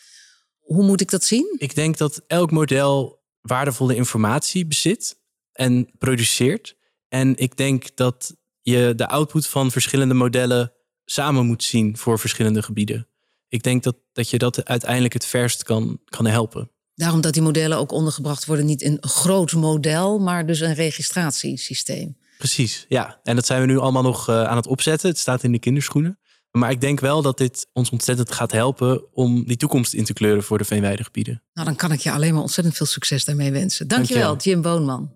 hoe 0.60 0.84
moet 0.84 1.02
ik 1.02 1.10
dat 1.10 1.24
zien? 1.24 1.56
Ik 1.58 1.76
denk 1.76 1.98
dat 1.98 2.22
elk 2.28 2.52
model 2.52 3.19
waardevolle 3.42 3.96
informatie 3.96 4.66
bezit 4.66 5.20
en 5.52 5.90
produceert. 5.98 6.76
En 7.08 7.38
ik 7.38 7.58
denk 7.58 7.96
dat 7.96 8.36
je 8.62 8.94
de 8.96 9.08
output 9.08 9.48
van 9.48 9.72
verschillende 9.72 10.14
modellen 10.14 10.74
samen 11.06 11.46
moet 11.46 11.64
zien 11.64 11.98
voor 11.98 12.20
verschillende 12.20 12.62
gebieden. 12.62 13.08
Ik 13.48 13.64
denk 13.64 13.84
dat, 13.84 13.96
dat 14.14 14.30
je 14.30 14.38
dat 14.38 14.66
uiteindelijk 14.66 15.14
het 15.14 15.26
verst 15.26 15.64
kan, 15.64 16.00
kan 16.06 16.26
helpen. 16.26 16.72
Daarom 16.96 17.22
dat 17.22 17.34
die 17.34 17.42
modellen 17.42 17.78
ook 17.78 17.92
ondergebracht 17.92 18.46
worden, 18.46 18.66
niet 18.66 18.82
in 18.82 18.98
een 19.00 19.10
groot 19.10 19.54
model, 19.54 20.20
maar 20.20 20.46
dus 20.46 20.60
een 20.60 20.74
registratiesysteem. 20.74 22.18
Precies, 22.38 22.86
ja. 22.90 23.20
En 23.24 23.36
dat 23.36 23.46
zijn 23.46 23.62
we 23.62 23.68
nu 23.68 23.78
allemaal 23.78 24.02
nog 24.02 24.30
uh, 24.30 24.44
aan 24.44 24.56
het 24.56 24.68
opzetten. 24.68 25.10
Het 25.10 25.18
staat 25.18 25.44
in 25.44 25.52
de 25.52 25.60
kinderschoenen. 25.60 26.19
Maar 26.52 26.72
ik 26.72 26.82
denk 26.82 27.00
wel 27.00 27.22
dat 27.22 27.38
dit 27.38 27.68
ons 27.74 27.90
ontzettend 27.90 28.32
gaat 28.32 28.52
helpen 28.52 29.14
om 29.14 29.44
die 29.46 29.58
toekomst 29.58 29.94
in 29.94 30.04
te 30.04 30.14
kleuren 30.14 30.44
voor 30.44 30.58
de 30.58 30.64
veenweidegebieden. 30.64 31.44
Nou, 31.54 31.68
dan 31.68 31.76
kan 31.76 31.92
ik 31.92 32.00
je 32.00 32.12
alleen 32.12 32.34
maar 32.34 32.42
ontzettend 32.42 32.76
veel 32.78 32.86
succes 32.86 33.26
daarmee 33.26 33.52
wensen. 33.52 33.88
Dankjewel, 33.88 34.28
Dankjewel. 34.28 34.54
Jim 34.54 34.62
Boonman. 34.62 35.12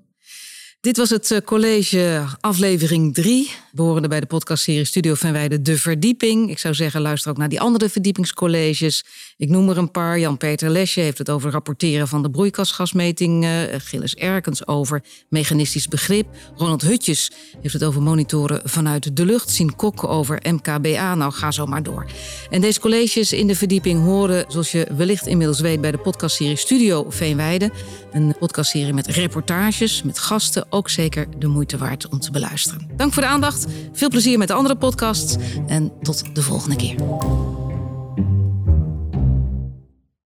Dit 0.83 0.97
was 0.97 1.09
het 1.09 1.31
eh, 1.31 1.37
college 1.45 2.25
aflevering 2.39 3.13
3, 3.13 3.51
behorende 3.71 4.07
bij 4.07 4.19
de 4.19 4.25
podcastserie 4.25 4.85
Studio 4.85 5.13
Venwijde 5.13 5.61
De 5.61 5.77
Verdieping. 5.77 6.49
Ik 6.49 6.59
zou 6.59 6.73
zeggen, 6.73 7.01
luister 7.01 7.31
ook 7.31 7.37
naar 7.37 7.49
die 7.49 7.61
andere 7.61 7.89
verdiepingscolleges. 7.89 9.03
Ik 9.37 9.49
noem 9.49 9.69
er 9.69 9.77
een 9.77 9.91
paar. 9.91 10.19
Jan-Peter 10.19 10.69
Lesje 10.69 10.99
heeft 10.99 11.17
het 11.17 11.29
over 11.29 11.51
rapporteren 11.51 12.07
van 12.07 12.21
de 12.21 12.29
broeikasgasmeting. 12.29 13.43
Uh, 13.43 13.51
Gilles 13.77 14.15
Erkens 14.15 14.67
over 14.67 15.03
mechanistisch 15.29 15.87
begrip. 15.87 16.27
Ronald 16.55 16.81
Hutjes 16.81 17.31
heeft 17.61 17.73
het 17.73 17.83
over 17.83 18.01
monitoren 18.01 18.61
vanuit 18.63 19.15
de 19.15 19.25
lucht. 19.25 19.49
Sien 19.49 19.75
Kok 19.75 20.03
over 20.03 20.39
MKBA. 20.51 21.15
Nou, 21.15 21.31
ga 21.31 21.51
zo 21.51 21.65
maar 21.65 21.83
door. 21.83 22.05
En 22.49 22.61
deze 22.61 22.79
colleges 22.79 23.33
in 23.33 23.47
de 23.47 23.55
verdieping 23.55 24.03
horen, 24.03 24.45
zoals 24.47 24.71
je 24.71 24.87
wellicht 24.97 25.27
inmiddels 25.27 25.59
weet, 25.59 25.81
bij 25.81 25.91
de 25.91 25.97
podcastserie 25.97 26.57
Studio 26.57 27.05
Veenweide. 27.09 27.71
Een 28.11 28.35
podcastserie 28.39 28.93
met 28.93 29.07
reportages, 29.07 30.03
met 30.03 30.19
gasten 30.19 30.71
ook 30.73 30.89
zeker 30.89 31.27
de 31.37 31.47
moeite 31.47 31.77
waard 31.77 32.07
om 32.07 32.19
te 32.19 32.31
beluisteren. 32.31 32.89
Dank 32.95 33.13
voor 33.13 33.23
de 33.23 33.29
aandacht. 33.29 33.65
Veel 33.93 34.09
plezier 34.09 34.37
met 34.37 34.47
de 34.47 34.53
andere 34.53 34.75
podcasts 34.75 35.35
en 35.67 35.91
tot 36.01 36.35
de 36.35 36.41
volgende 36.41 36.75
keer. 36.75 36.95